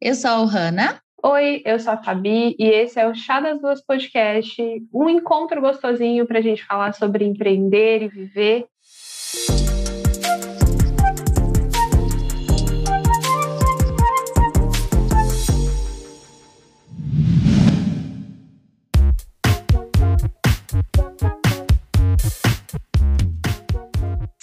[0.00, 1.00] Eu sou a Ohana.
[1.24, 4.62] Oi, eu sou a Fabi e esse é o Chá das Duas Podcast,
[4.92, 8.66] um encontro gostosinho para a gente falar sobre empreender e viver.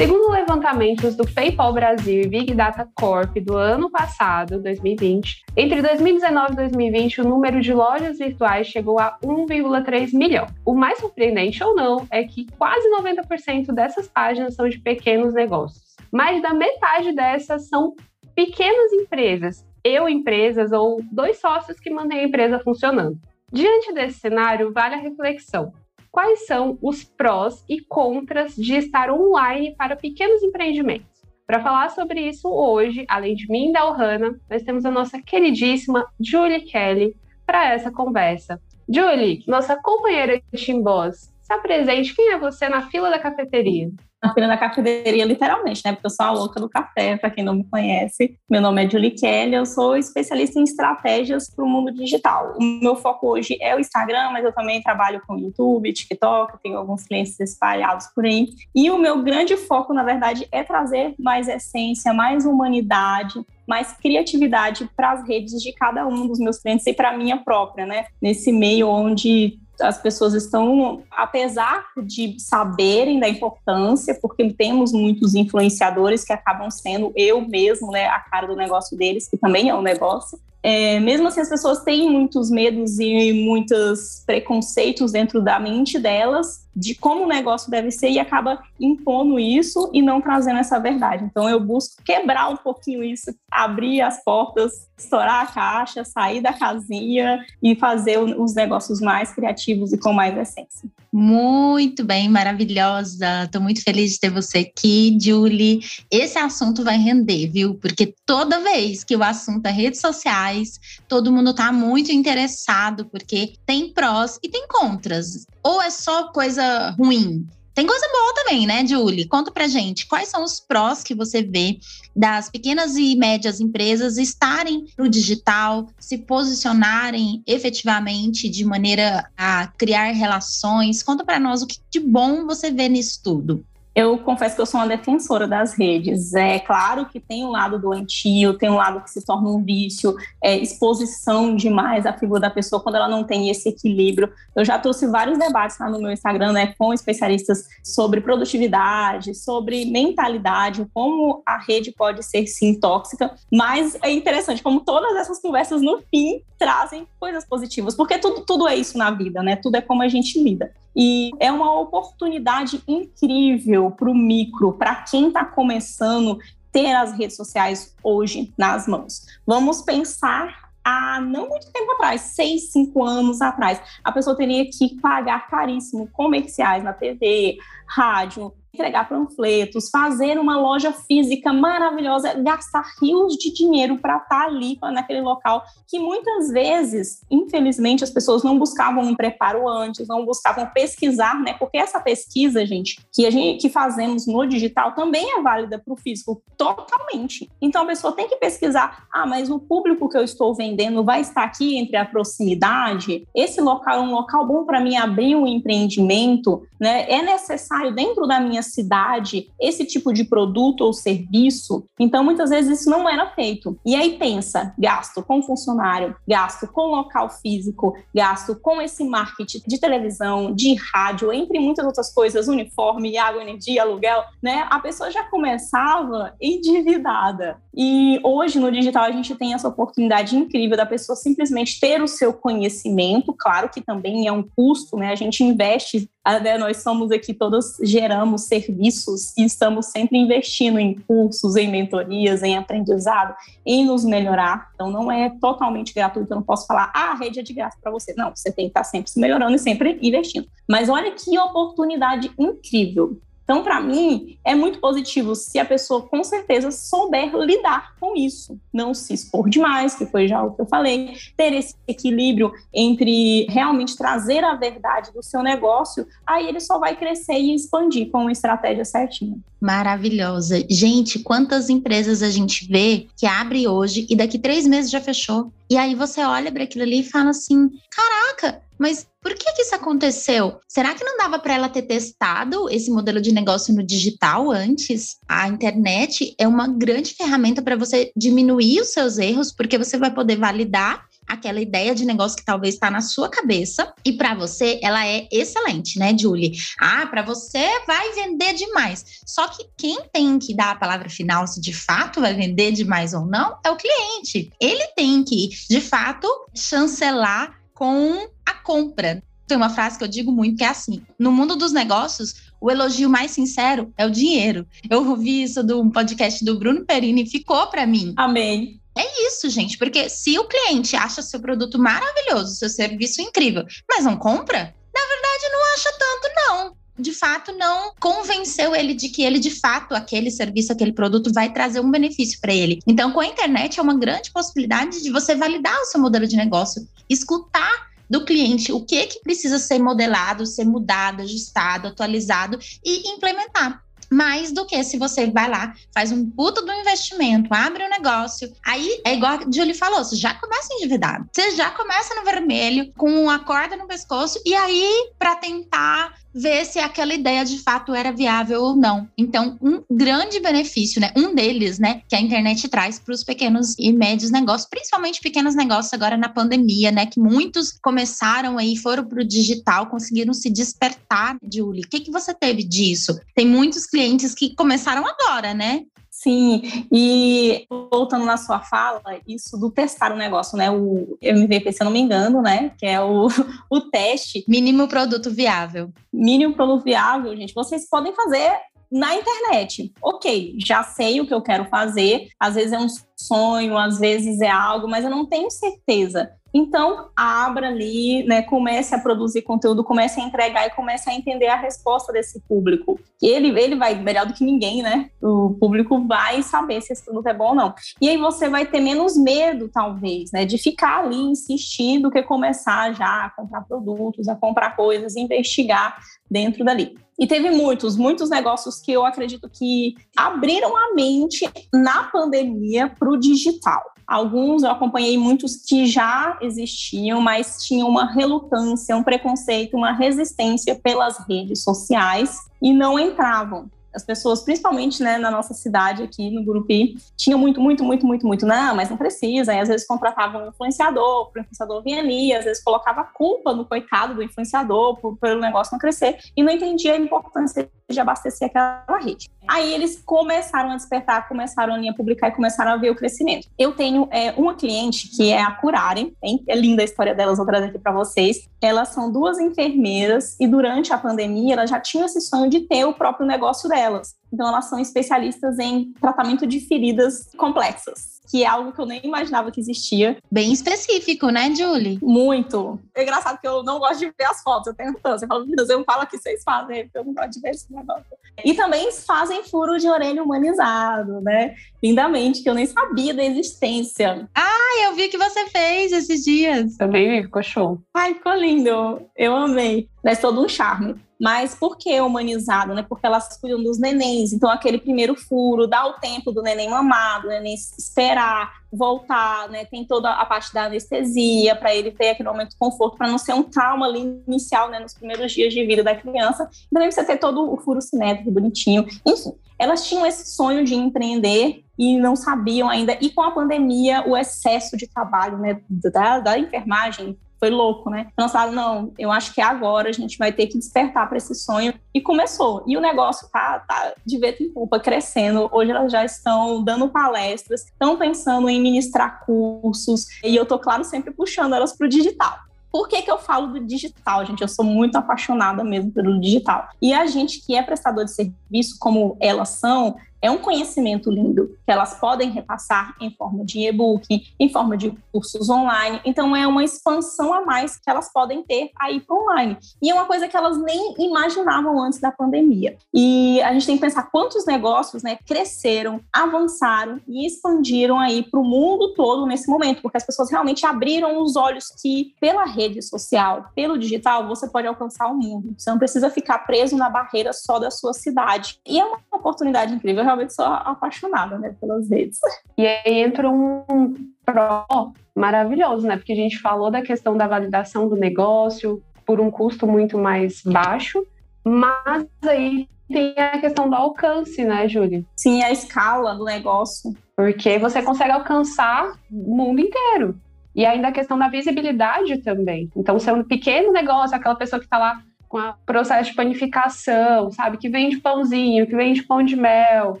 [0.00, 6.52] Segundo levantamentos do PayPal Brasil e Big Data Corp do ano passado, 2020, entre 2019
[6.52, 10.46] e 2020, o número de lojas virtuais chegou a 1,3 milhão.
[10.64, 15.94] O mais surpreendente ou não é que quase 90% dessas páginas são de pequenos negócios.
[16.10, 17.94] Mais da metade dessas são
[18.34, 23.18] pequenas empresas, eu empresas ou dois sócios que mantêm a empresa funcionando.
[23.52, 25.74] Diante desse cenário, vale a reflexão
[26.10, 31.08] quais são os prós e contras de estar online para pequenos empreendimentos.
[31.46, 35.20] Para falar sobre isso hoje, além de mim e da Ohana, nós temos a nossa
[35.20, 38.60] queridíssima Julie Kelly para essa conversa.
[38.88, 43.90] Julie, nossa companheira de Team Boss, se apresente, quem é você na fila da cafeteria?
[44.22, 45.92] Na fila da cafeteria, literalmente, né?
[45.92, 48.36] Porque eu sou a louca do café, para quem não me conhece.
[48.48, 52.54] Meu nome é Julie Kelly, eu sou especialista em estratégias para o mundo digital.
[52.58, 56.76] O meu foco hoje é o Instagram, mas eu também trabalho com YouTube, TikTok, tenho
[56.76, 58.48] alguns clientes espalhados por aí.
[58.74, 64.90] E o meu grande foco, na verdade, é trazer mais essência, mais humanidade, mais criatividade
[64.96, 68.06] para as redes de cada um dos meus clientes e para a minha própria, né?
[68.20, 76.24] Nesse meio onde as pessoas estão, apesar de saberem da importância, porque temos muitos influenciadores
[76.24, 79.82] que acabam sendo eu mesmo, né, a cara do negócio deles, que também é um
[79.82, 80.38] negócio.
[80.62, 86.68] É, mesmo assim, as pessoas têm muitos medos e muitos preconceitos dentro da mente delas
[86.74, 91.24] de como o negócio deve ser e acaba impondo isso e não trazendo essa verdade.
[91.24, 96.52] Então, eu busco quebrar um pouquinho isso, abrir as portas, estourar a caixa, sair da
[96.52, 100.88] casinha e fazer os negócios mais criativos e com mais essência.
[101.12, 103.44] Muito bem, maravilhosa.
[103.44, 105.80] Estou muito feliz de ter você aqui, Julie.
[106.08, 107.74] Esse assunto vai render, viu?
[107.74, 110.78] Porque toda vez que o assunto é redes sociais,
[111.08, 115.46] todo mundo está muito interessado, porque tem prós e tem contras.
[115.62, 117.46] Ou é só coisa ruim?
[117.74, 119.26] Tem coisa boa também, né, Julie?
[119.26, 121.78] Conta pra gente quais são os prós que você vê
[122.14, 130.10] das pequenas e médias empresas estarem no digital, se posicionarem efetivamente de maneira a criar
[130.12, 131.02] relações.
[131.02, 133.64] Conta para nós o que de bom você vê nisso tudo.
[133.94, 136.32] Eu confesso que eu sou uma defensora das redes.
[136.34, 140.14] É claro que tem um lado doentio, tem um lado que se torna um vício,
[140.42, 144.32] é, exposição demais à figura da pessoa quando ela não tem esse equilíbrio.
[144.54, 149.84] Eu já trouxe vários debates lá no meu Instagram, né, com especialistas sobre produtividade, sobre
[149.86, 153.34] mentalidade, como a rede pode ser sim tóxica.
[153.52, 158.68] Mas é interessante como todas essas conversas no fim trazem coisas positivas, porque tudo, tudo
[158.68, 159.56] é isso na vida, né?
[159.56, 160.70] Tudo é como a gente lida.
[160.94, 166.38] E é uma oportunidade incrível para o micro, para quem está começando
[166.70, 169.26] ter as redes sociais hoje nas mãos.
[169.46, 175.00] Vamos pensar há não muito tempo atrás, seis, cinco anos atrás, a pessoa teria que
[175.00, 183.36] pagar caríssimo comerciais na TV, rádio, entregar panfletos, fazer uma loja física maravilhosa, gastar rios
[183.36, 188.58] de dinheiro para estar tá ali naquele local que muitas vezes, infelizmente, as pessoas não
[188.58, 191.54] buscavam um preparo antes, não buscavam pesquisar, né?
[191.54, 195.92] Porque essa pesquisa, gente, que a gente que fazemos no digital também é válida para
[195.92, 197.50] o físico totalmente.
[197.60, 201.20] Então a pessoa tem que pesquisar, ah, mas o público que eu estou vendendo vai
[201.20, 203.26] estar aqui entre a proximidade.
[203.34, 207.10] Esse local é um local bom para mim abrir um empreendimento, né?
[207.10, 211.84] É necessário dentro da minha minha cidade esse tipo de produto ou serviço.
[211.98, 213.78] Então, muitas vezes isso não era feito.
[213.84, 219.78] E aí pensa, gasto com funcionário, gasto com local físico, gasto com esse marketing de
[219.78, 224.66] televisão, de rádio, entre muitas outras coisas, uniforme, água, energia, aluguel, né?
[224.70, 227.58] A pessoa já começava endividada.
[227.74, 232.08] E hoje no digital a gente tem essa oportunidade incrível da pessoa simplesmente ter o
[232.08, 235.10] seu conhecimento, claro que também é um custo, né?
[235.10, 236.10] A gente investe
[236.42, 242.42] né, nós somos aqui todos geramos serviços e estamos sempre investindo em cursos, em mentorias,
[242.42, 243.34] em aprendizado,
[243.64, 244.70] em nos melhorar.
[244.74, 247.78] Então não é totalmente gratuito, eu não posso falar, ah, a rede é de graça
[247.80, 248.14] para você.
[248.14, 250.46] Não, você tem que estar sempre se melhorando e sempre investindo.
[250.68, 253.18] Mas olha que oportunidade incrível
[253.50, 258.56] Então, para mim, é muito positivo se a pessoa, com certeza, souber lidar com isso.
[258.72, 263.46] Não se expor demais, que foi já o que eu falei, ter esse equilíbrio entre
[263.50, 268.18] realmente trazer a verdade do seu negócio, aí ele só vai crescer e expandir com
[268.18, 269.36] uma estratégia certinha.
[269.60, 270.64] Maravilhosa.
[270.70, 275.52] Gente, quantas empresas a gente vê que abre hoje e daqui três meses já fechou?
[275.68, 279.60] E aí você olha para aquilo ali e fala assim: caraca, mas por que, que
[279.60, 280.58] isso aconteceu?
[280.66, 285.18] Será que não dava para ela ter testado esse modelo de negócio no digital antes?
[285.28, 290.10] A internet é uma grande ferramenta para você diminuir os seus erros, porque você vai
[290.10, 294.80] poder validar aquela ideia de negócio que talvez está na sua cabeça e para você
[294.82, 296.56] ela é excelente, né, Julie?
[296.80, 299.04] Ah, para você vai vender demais.
[299.26, 303.12] Só que quem tem que dar a palavra final se de fato vai vender demais
[303.12, 304.50] ou não é o cliente.
[304.58, 309.22] Ele tem que, de fato, chancelar com a compra.
[309.46, 312.70] Tem uma frase que eu digo muito que é assim: no mundo dos negócios, o
[312.70, 314.66] elogio mais sincero é o dinheiro.
[314.88, 318.12] Eu ouvi isso de um podcast do Bruno Perini e ficou para mim.
[318.16, 318.80] Amém.
[318.96, 324.04] É isso, gente, porque se o cliente acha seu produto maravilhoso, seu serviço incrível, mas
[324.04, 326.80] não compra, na verdade não acha tanto, não.
[326.98, 331.50] De fato, não convenceu ele de que ele, de fato, aquele serviço, aquele produto vai
[331.50, 332.80] trazer um benefício para ele.
[332.86, 336.36] Então, com a internet, é uma grande possibilidade de você validar o seu modelo de
[336.36, 343.08] negócio, escutar do cliente o que, que precisa ser modelado, ser mudado, ajustado, atualizado e
[343.08, 347.86] implementar mais do que se você vai lá, faz um puto do investimento, abre o
[347.86, 348.52] um negócio.
[348.66, 351.28] Aí é igual a Julie falou: você já começa endividado.
[351.32, 356.64] Você já começa no vermelho, com uma corda no pescoço, e aí, para tentar ver
[356.64, 359.08] se aquela ideia de fato era viável ou não.
[359.16, 363.74] Então, um grande benefício, né, um deles, né, que a internet traz para os pequenos
[363.78, 369.04] e médios negócios, principalmente pequenos negócios agora na pandemia, né, que muitos começaram aí, foram
[369.04, 371.84] para o digital, conseguiram se despertar, Julie.
[371.84, 373.18] O que, que você teve disso?
[373.34, 375.82] Tem muitos clientes que começaram agora, né?
[376.10, 376.62] Sim,
[376.92, 380.70] e voltando na sua fala, isso do testar o negócio, né?
[380.70, 382.72] O MVP, se eu não me engano, né?
[382.76, 383.28] Que é o,
[383.70, 384.44] o teste.
[384.48, 385.92] Mínimo produto viável.
[386.12, 388.50] Mínimo produto viável, gente, vocês podem fazer
[388.90, 389.92] na internet.
[390.02, 394.40] Ok, já sei o que eu quero fazer, às vezes é um sonho, às vezes
[394.40, 396.30] é algo, mas eu não tenho certeza.
[396.52, 401.46] Então, abra ali, né, comece a produzir conteúdo, comece a entregar e comece a entender
[401.46, 402.98] a resposta desse público.
[403.22, 405.10] Ele, ele vai, melhor do que ninguém, né?
[405.22, 407.74] O público vai saber se esse produto é bom ou não.
[408.00, 412.22] E aí você vai ter menos medo, talvez, né, de ficar ali insistindo do que
[412.22, 415.98] começar já a comprar produtos, a comprar coisas, investigar
[416.30, 416.96] dentro dali.
[417.18, 423.10] E teve muitos, muitos negócios que eu acredito que abriram a mente na pandemia para
[423.10, 423.82] o digital.
[424.10, 430.74] Alguns eu acompanhei muitos que já existiam, mas tinham uma relutância, um preconceito, uma resistência
[430.74, 436.44] pelas redes sociais e não entravam as pessoas, principalmente né, na nossa cidade aqui no
[436.44, 439.52] Gurupi, tinham muito, muito, muito, muito, muito, não, mas não precisa.
[439.52, 443.64] E às vezes contratavam um influenciador, o influenciador vinha ali, às vezes colocava culpa no
[443.64, 448.48] coitado do influenciador por, pelo negócio não crescer e não entendia a importância de abastecer
[448.48, 449.28] aquela rede.
[449.50, 453.48] Aí eles começaram a despertar, começaram a publicar e começaram a ver o crescimento.
[453.58, 456.44] Eu tenho é, uma cliente que é a Curare, hein?
[456.46, 458.48] é linda a história delas, vou trazer aqui para vocês.
[458.62, 462.84] Elas são duas enfermeiras e durante a pandemia elas já tinham esse sonho de ter
[462.84, 464.14] o próprio negócio delas.
[464.32, 469.00] Então elas são especialistas em tratamento de feridas complexas que é algo que eu nem
[469.02, 470.16] imaginava que existia.
[470.30, 471.98] Bem específico, né, Julie?
[472.00, 472.78] Muito.
[472.94, 475.24] É engraçado que eu não gosto de ver as fotos, eu tenho tanto.
[475.24, 477.50] Eu falo, meu Deus, eu falo que vocês fazem, porque eu não gosto de ver
[477.50, 478.04] esse negócio.
[478.44, 481.56] E também fazem furo de orelha humanizado, né?
[481.82, 484.28] Lindamente, que eu nem sabia da existência.
[484.34, 486.76] Ah, eu vi que você fez esses dias.
[486.76, 487.82] Também vi, ficou show.
[487.92, 489.02] Ai, ficou lindo.
[489.16, 489.88] Eu amei.
[490.02, 490.94] Traz todo um charme.
[491.20, 492.74] Mas por que humanizado?
[492.74, 492.82] Né?
[492.82, 494.32] Porque elas cuidam dos nenéns.
[494.32, 499.66] Então, aquele primeiro furo, dá o tempo do neném mamado, do neném esperar, voltar, né?
[499.66, 503.18] Tem toda a parte da anestesia para ele ter aquele momento de conforto, para não
[503.18, 504.78] ser um trauma ali inicial, né?
[504.78, 506.48] Nos primeiros dias de vida da criança.
[506.72, 508.86] Também precisa ter todo o furo simétrico, bonitinho.
[509.04, 512.96] Enfim, elas tinham esse sonho de empreender e não sabiam ainda.
[513.00, 515.60] E com a pandemia, o excesso de trabalho, né?
[515.68, 518.08] Da, da enfermagem foi louco, né?
[518.12, 521.16] Então, elas falaram, não, eu acho que agora a gente vai ter que despertar para
[521.16, 521.72] esse sonho.
[521.94, 522.62] E começou.
[522.66, 525.48] E o negócio tá, tá de vento em culpa, crescendo.
[525.50, 530.06] Hoje elas já estão dando palestras, estão pensando em ministrar cursos.
[530.22, 532.38] E eu tô, claro, sempre puxando elas para o digital.
[532.70, 534.42] Por que, que eu falo do digital, gente?
[534.42, 536.68] Eu sou muito apaixonada mesmo pelo digital.
[536.80, 541.56] E a gente que é prestador de serviço, como elas são, é um conhecimento lindo
[541.64, 544.04] que elas podem repassar em forma de e-book,
[544.38, 546.00] em forma de cursos online.
[546.04, 549.56] Então é uma expansão a mais que elas podem ter aí para online.
[549.82, 552.76] E é uma coisa que elas nem imaginavam antes da pandemia.
[552.92, 558.40] E a gente tem que pensar quantos negócios, né, cresceram, avançaram e expandiram aí para
[558.40, 562.82] o mundo todo nesse momento, porque as pessoas realmente abriram os olhos que pela rede
[562.82, 565.54] social, pelo digital, você pode alcançar o mundo.
[565.56, 568.58] Você não precisa ficar preso na barreira só da sua cidade.
[568.66, 570.09] E é uma oportunidade incrível.
[570.10, 572.18] Eu realmente sou apaixonada né, pelas redes.
[572.58, 574.66] E aí entra um pró
[575.14, 575.96] maravilhoso, né?
[575.96, 580.42] Porque a gente falou da questão da validação do negócio por um custo muito mais
[580.42, 581.04] baixo,
[581.44, 585.04] mas aí tem a questão do alcance, né, Júlia?
[585.16, 586.92] Sim, a escala do negócio.
[587.16, 590.18] Porque você consegue alcançar o mundo inteiro.
[590.54, 592.68] E ainda a questão da visibilidade também.
[592.76, 596.16] Então, se é um pequeno negócio, aquela pessoa que está lá com o processo de
[596.16, 597.56] panificação, sabe?
[597.56, 600.00] Que vende pãozinho, que vende pão de mel.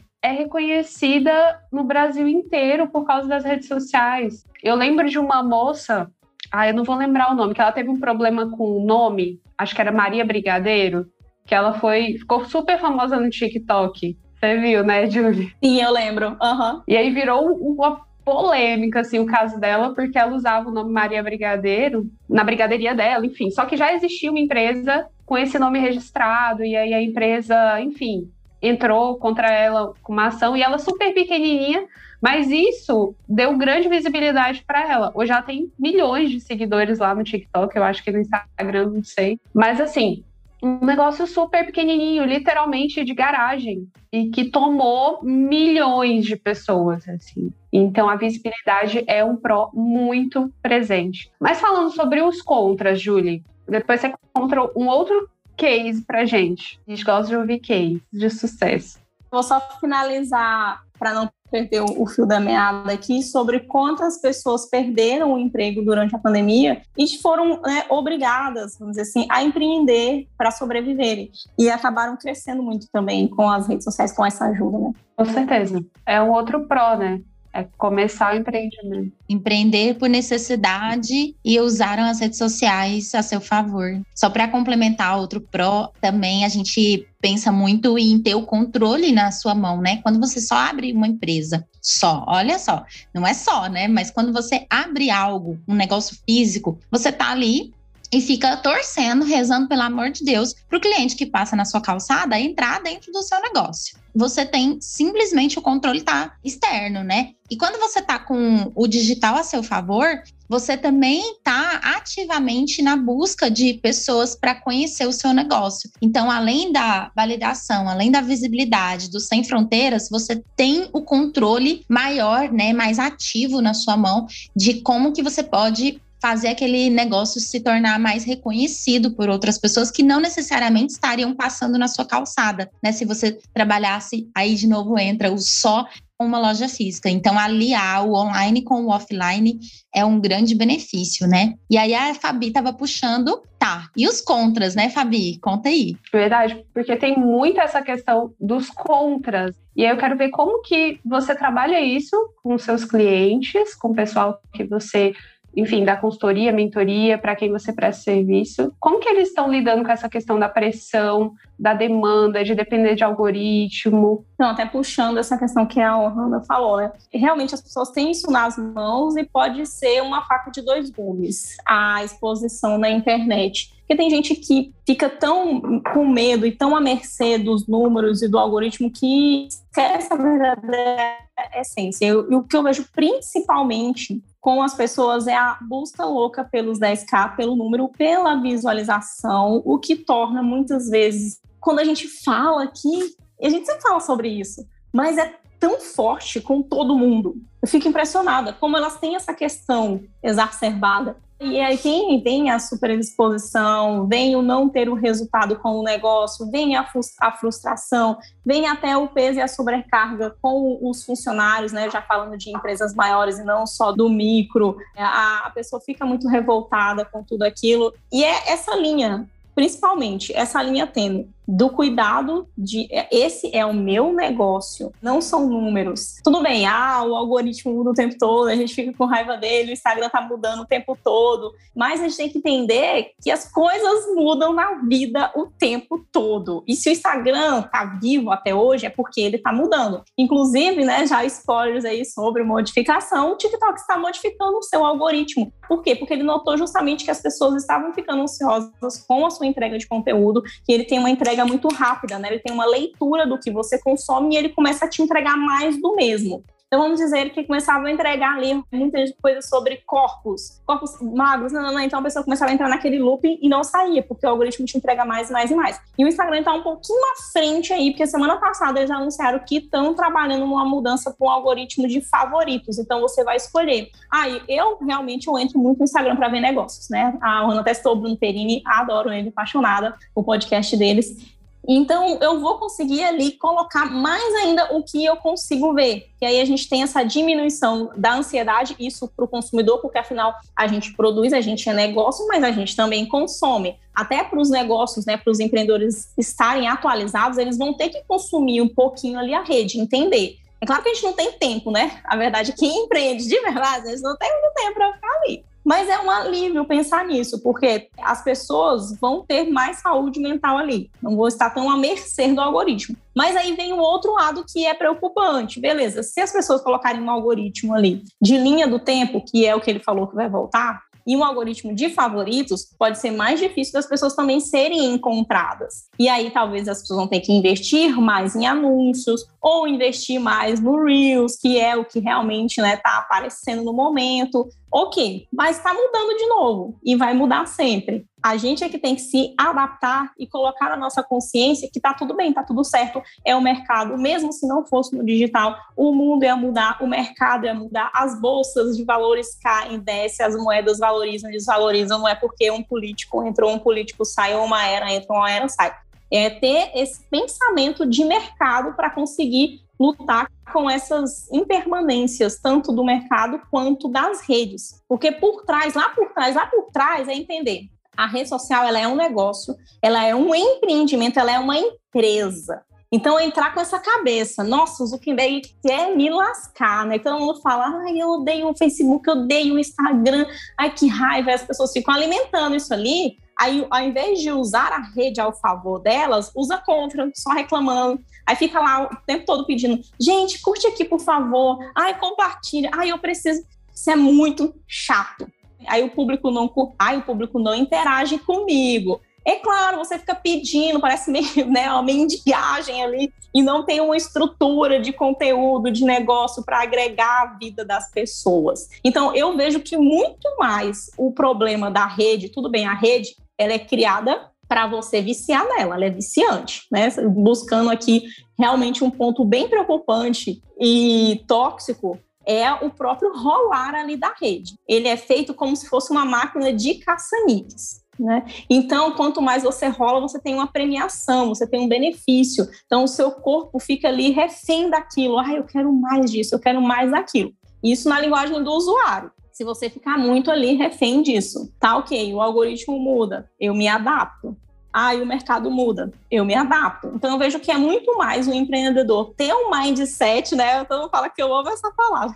[0.20, 1.32] É reconhecida
[1.72, 4.44] no Brasil inteiro por causa das redes sociais.
[4.60, 6.10] Eu lembro de uma moça,
[6.52, 9.40] ah, eu não vou lembrar o nome, que ela teve um problema com o nome,
[9.56, 11.06] acho que era Maria Brigadeiro,
[11.46, 14.18] que ela foi, ficou super famosa no TikTok.
[14.34, 15.54] Você viu, né, Julie?
[15.62, 16.30] Sim, eu lembro.
[16.42, 16.82] Uhum.
[16.88, 21.20] E aí virou uma polêmica, assim, o caso dela, porque ela usava o nome Maria
[21.20, 23.50] Brigadeiro na brigadeiria dela, enfim.
[23.50, 28.30] Só que já existia uma empresa com esse nome registrado, e aí a empresa, enfim,
[28.62, 31.84] entrou contra ela com uma ação, e ela super pequenininha,
[32.22, 35.10] mas isso deu grande visibilidade para ela.
[35.12, 39.02] Hoje ela tem milhões de seguidores lá no TikTok, eu acho que no Instagram, não
[39.02, 39.40] sei.
[39.52, 40.22] Mas assim,
[40.62, 47.52] um negócio super pequenininho, literalmente de garagem, e que tomou milhões de pessoas, assim.
[47.72, 51.30] Então a visibilidade é um pró muito presente.
[51.40, 56.80] Mas falando sobre os contras, Julie, depois você encontrou um outro case pra gente.
[56.86, 58.98] A gente gosta de ouvir case de sucesso.
[59.30, 65.34] Vou só finalizar para não perder o fio da meada aqui sobre quantas pessoas perderam
[65.34, 70.50] o emprego durante a pandemia e foram né, obrigadas, vamos dizer assim, a empreender para
[70.50, 74.92] sobreviverem e acabaram crescendo muito também com as redes sociais com essa ajuda, né?
[75.16, 75.84] Com certeza.
[76.06, 77.20] É um outro pró, né?
[77.52, 79.12] É começar o empreendimento.
[79.28, 84.00] Empreender por necessidade e usaram as redes sociais a seu favor.
[84.14, 89.32] Só para complementar outro pró, também a gente pensa muito em ter o controle na
[89.32, 90.00] sua mão, né?
[90.02, 93.88] Quando você só abre uma empresa, só, olha só, não é só, né?
[93.88, 97.72] Mas quando você abre algo, um negócio físico, você tá ali
[98.12, 101.80] e fica torcendo, rezando pelo amor de Deus, para o cliente que passa na sua
[101.80, 103.98] calçada entrar dentro do seu negócio.
[104.14, 107.30] Você tem simplesmente o controle tá externo, né?
[107.48, 112.96] E quando você tá com o digital a seu favor, você também está ativamente na
[112.96, 115.88] busca de pessoas para conhecer o seu negócio.
[116.02, 122.50] Então, além da validação, além da visibilidade do Sem Fronteiras, você tem o controle maior,
[122.50, 124.26] né, mais ativo na sua mão
[124.56, 129.90] de como que você pode fazer aquele negócio se tornar mais reconhecido por outras pessoas
[129.90, 132.92] que não necessariamente estariam passando na sua calçada, né?
[132.92, 135.86] Se você trabalhasse, aí de novo entra o só
[136.24, 137.08] uma loja física.
[137.08, 139.58] Então, aliar o online com o offline
[139.94, 141.54] é um grande benefício, né?
[141.70, 143.88] E aí a Fabi estava puxando, tá.
[143.96, 145.38] E os contras, né, Fabi?
[145.40, 145.96] Conta aí.
[146.12, 149.56] Verdade, porque tem muito essa questão dos contras.
[149.74, 153.94] E aí eu quero ver como que você trabalha isso com seus clientes, com o
[153.94, 155.14] pessoal que você
[155.56, 158.72] enfim, da consultoria, mentoria, para quem você presta serviço.
[158.78, 163.04] Como que eles estão lidando com essa questão da pressão, da demanda, de depender de
[163.04, 164.24] algoritmo?
[164.38, 166.92] Não, até puxando essa questão que a Ohana falou, né?
[167.12, 171.56] Realmente as pessoas têm isso nas mãos e pode ser uma faca de dois gumes,
[171.66, 173.72] a exposição na internet.
[173.80, 178.28] Porque tem gente que fica tão com medo e tão à mercê dos números e
[178.28, 181.18] do algoritmo que esquece a verdadeira
[181.56, 182.06] essência.
[182.06, 187.36] E o que eu vejo principalmente com as pessoas é a busca louca pelos 10K,
[187.36, 193.46] pelo número, pela visualização, o que torna muitas vezes, quando a gente fala aqui, e
[193.46, 197.36] a gente sempre fala sobre isso, mas é tão forte com todo mundo.
[197.60, 204.36] Eu fico impressionada como elas têm essa questão exacerbada e aí vem a superexposição, vem
[204.36, 206.86] o não ter o resultado com o negócio, vem a,
[207.20, 211.88] a frustração, vem até o peso e a sobrecarga com os funcionários, né?
[211.90, 216.28] Já falando de empresas maiores e não só do micro, a, a pessoa fica muito
[216.28, 217.94] revoltada com tudo aquilo.
[218.12, 224.12] E é essa linha, principalmente, essa linha tênue do cuidado de esse é o meu
[224.12, 226.16] negócio, não são números.
[226.22, 229.70] Tudo bem, ah, o algoritmo muda o tempo todo, a gente fica com raiva dele,
[229.70, 233.50] o Instagram tá mudando o tempo todo, mas a gente tem que entender que as
[233.50, 236.62] coisas mudam na vida o tempo todo.
[236.68, 240.02] E se o Instagram tá vivo até hoje é porque ele tá mudando.
[240.16, 245.52] Inclusive, né, já spoilers aí sobre modificação, o TikTok está modificando o seu algoritmo.
[245.66, 245.96] Por quê?
[245.96, 248.70] Porque ele notou justamente que as pessoas estavam ficando ansiosas
[249.06, 252.28] com a sua entrega de conteúdo, que ele tem uma entrega muito rápida, né?
[252.28, 255.80] Ele tem uma leitura do que você consome e ele começa a te entregar mais
[255.80, 256.44] do mesmo.
[256.72, 261.62] Então, vamos dizer que começava a entregar ali muitas coisas sobre corpos, corpos magros, não,
[261.62, 261.80] não, não.
[261.80, 264.78] Então, a pessoa começava a entrar naquele looping e não saía, porque o algoritmo te
[264.78, 265.80] entrega mais, mais e mais.
[265.98, 269.56] E o Instagram está um pouquinho à frente aí, porque semana passada eles anunciaram que
[269.56, 272.78] estão trabalhando numa mudança com o algoritmo de favoritos.
[272.78, 273.90] Então, você vai escolher.
[274.08, 277.18] Aí, ah, eu realmente eu entro muito no Instagram para ver negócios, né?
[277.20, 281.39] A Ana testou o Bruno Perini, adoro ele, apaixonada, o podcast deles.
[281.68, 286.08] Então, eu vou conseguir ali colocar mais ainda o que eu consigo ver.
[286.20, 290.34] E aí a gente tem essa diminuição da ansiedade, isso para o consumidor, porque afinal
[290.56, 293.78] a gente produz, a gente é negócio, mas a gente também consome.
[293.94, 298.62] Até para os negócios, né, para os empreendedores estarem atualizados, eles vão ter que consumir
[298.62, 300.38] um pouquinho ali a rede, entender.
[300.60, 302.00] É claro que a gente não tem tempo, né?
[302.04, 305.44] A verdade, quem empreende de verdade, eles não tem muito tempo para ficar ali.
[305.64, 310.90] Mas é um alívio pensar nisso, porque as pessoas vão ter mais saúde mental ali,
[311.02, 312.96] não vão estar tão à mercê do algoritmo.
[313.14, 315.60] Mas aí vem o outro lado que é preocupante.
[315.60, 319.60] Beleza, se as pessoas colocarem um algoritmo ali de linha do tempo, que é o
[319.60, 323.72] que ele falou que vai voltar, e um algoritmo de favoritos, pode ser mais difícil
[323.72, 325.86] das pessoas também serem encontradas.
[325.98, 330.60] E aí talvez as pessoas vão ter que investir mais em anúncios ou investir mais
[330.60, 334.48] no Reels, que é o que realmente está né, tá aparecendo no momento.
[334.72, 338.06] Ok, mas está mudando de novo e vai mudar sempre.
[338.22, 341.92] A gente é que tem que se adaptar e colocar na nossa consciência que tá
[341.92, 343.02] tudo bem, tá tudo certo.
[343.24, 347.46] É o mercado, mesmo se não fosse no digital, o mundo ia mudar, o mercado
[347.46, 351.98] ia mudar, as bolsas de valores caem, descem, as moedas valorizam, desvalorizam.
[351.98, 355.48] Não é porque um político entrou, um político sai, ou uma era entra, uma era
[355.48, 355.74] sai.
[356.10, 363.40] É ter esse pensamento de mercado para conseguir lutar com essas impermanências, tanto do mercado
[363.50, 364.82] quanto das redes.
[364.88, 368.78] Porque por trás, lá por trás, lá por trás, é entender a rede social ela
[368.78, 372.62] é um negócio, ela é um empreendimento, ela é uma empresa.
[372.90, 376.98] Então, entrar com essa cabeça, nossa, o Zuckerberg quer me lascar, né?
[376.98, 380.26] Todo mundo fala, ai, eu odeio o Facebook, eu odeio o Instagram,
[380.58, 383.18] ai, que raiva, as pessoas ficam alimentando isso ali.
[383.40, 388.00] Aí, ao invés de usar a rede ao favor delas, usa contra, só reclamando.
[388.26, 391.58] Aí fica lá o tempo todo pedindo, gente, curte aqui, por favor.
[391.74, 392.70] Ai, compartilha.
[392.74, 393.42] Ai, eu preciso.
[393.74, 395.26] Isso é muito chato
[395.66, 399.00] aí o público não aí o público não interage comigo.
[399.24, 403.96] É claro, você fica pedindo, parece meio, né, uma mendigagem ali, e não tem uma
[403.96, 408.68] estrutura de conteúdo, de negócio para agregar a vida das pessoas.
[408.82, 413.54] Então, eu vejo que muito mais o problema da rede, tudo bem, a rede, ela
[413.54, 416.90] é criada para você viciar nela, ela é viciante, né?
[417.08, 418.02] Buscando aqui
[418.38, 424.56] realmente um ponto bem preocupante e tóxico é o próprio rolar ali da rede.
[424.68, 427.80] Ele é feito como se fosse uma máquina de caça-níqueis.
[427.98, 428.24] Né?
[428.48, 432.46] Então, quanto mais você rola, você tem uma premiação, você tem um benefício.
[432.66, 435.18] Então, o seu corpo fica ali refém daquilo.
[435.18, 437.32] Ah, eu quero mais disso, eu quero mais daquilo.
[437.62, 439.12] Isso na linguagem do usuário.
[439.40, 444.36] Se você ficar muito ali refém disso, tá ok, o algoritmo muda, eu me adapto.
[444.70, 446.92] Ah, e o mercado muda, eu me adapto.
[446.94, 450.62] Então eu vejo que é muito mais o empreendedor ter um mindset, né?
[450.64, 452.14] Todo mundo fala que eu amo essa palavra.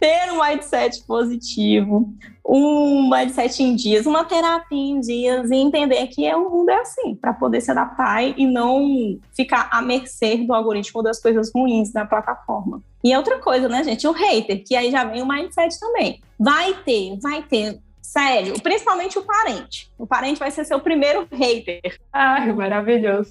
[0.00, 2.12] Ter um mindset positivo,
[2.44, 6.80] um mindset em dias, uma terapia em dias e entender que é, o mundo é
[6.80, 11.92] assim, para poder se adaptar e não ficar à mercê do algoritmo das coisas ruins
[11.92, 12.82] da plataforma.
[13.04, 14.06] E outra coisa, né, gente?
[14.08, 16.20] O hater, que aí já vem o mindset também.
[16.38, 17.78] Vai ter, vai ter
[18.10, 19.88] Sério, principalmente o parente.
[19.96, 21.96] O parente vai ser seu primeiro hater.
[22.12, 23.30] Ai, maravilhoso.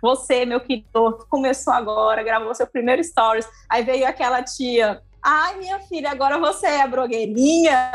[0.00, 5.78] Você, meu querido, começou agora, gravou seu primeiro stories, aí veio aquela tia Ai, minha
[5.78, 7.92] filha, agora você é blogueirinha.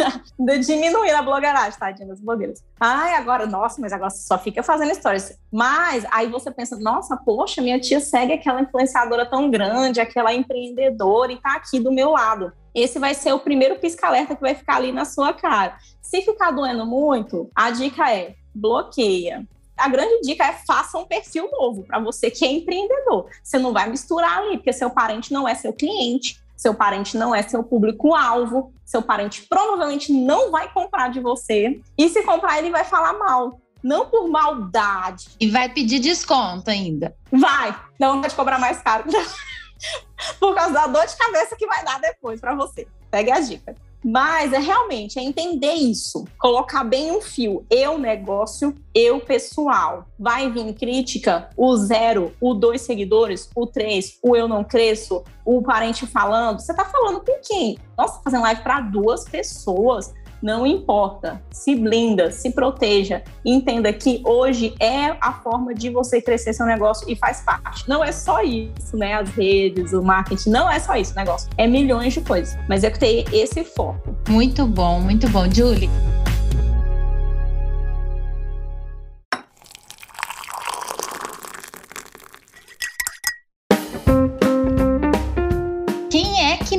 [0.64, 2.64] Diminuir a blogueiragem, tadinha das blogueiras.
[2.80, 5.38] Ai, agora, nossa, mas agora só fica fazendo stories.
[5.52, 11.32] Mas aí você pensa, nossa, poxa, minha tia segue aquela influenciadora tão grande, aquela empreendedora
[11.32, 12.50] e tá aqui do meu lado.
[12.74, 15.76] Esse vai ser o primeiro pisca-alerta que vai ficar ali na sua cara.
[16.00, 19.46] Se ficar doendo muito, a dica é bloqueia
[19.76, 23.28] a grande dica é faça um perfil novo para você que é empreendedor.
[23.42, 27.34] Você não vai misturar ali, porque seu parente não é seu cliente, seu parente não
[27.34, 32.70] é seu público-alvo, seu parente provavelmente não vai comprar de você, e se comprar, ele
[32.70, 33.60] vai falar mal.
[33.82, 35.28] não por maldade.
[35.38, 37.14] E vai pedir desconto ainda.
[37.30, 39.04] Vai, não vai te cobrar mais caro.
[40.40, 42.86] por causa da dor de cabeça que vai dar depois para você.
[43.10, 43.76] Pegue as dicas.
[44.04, 47.64] Mas é realmente é entender isso, colocar bem um fio.
[47.70, 50.06] Eu negócio, eu pessoal.
[50.18, 55.62] Vai vir crítica, o zero, o dois seguidores, o três, o eu não cresço, o
[55.62, 56.60] parente falando.
[56.60, 57.78] Você tá falando com quem?
[57.96, 60.12] Nossa, fazendo live para duas pessoas
[60.44, 61.40] não importa.
[61.50, 63.22] Se blinda, se proteja.
[63.42, 67.88] Entenda que hoje é a forma de você crescer seu negócio e faz parte.
[67.88, 69.14] Não é só isso, né?
[69.14, 71.48] As redes, o marketing, não é só isso o negócio.
[71.56, 72.58] É milhões de coisas.
[72.68, 74.14] Mas é que ter esse foco.
[74.28, 75.50] Muito bom, muito bom.
[75.50, 75.88] Julie.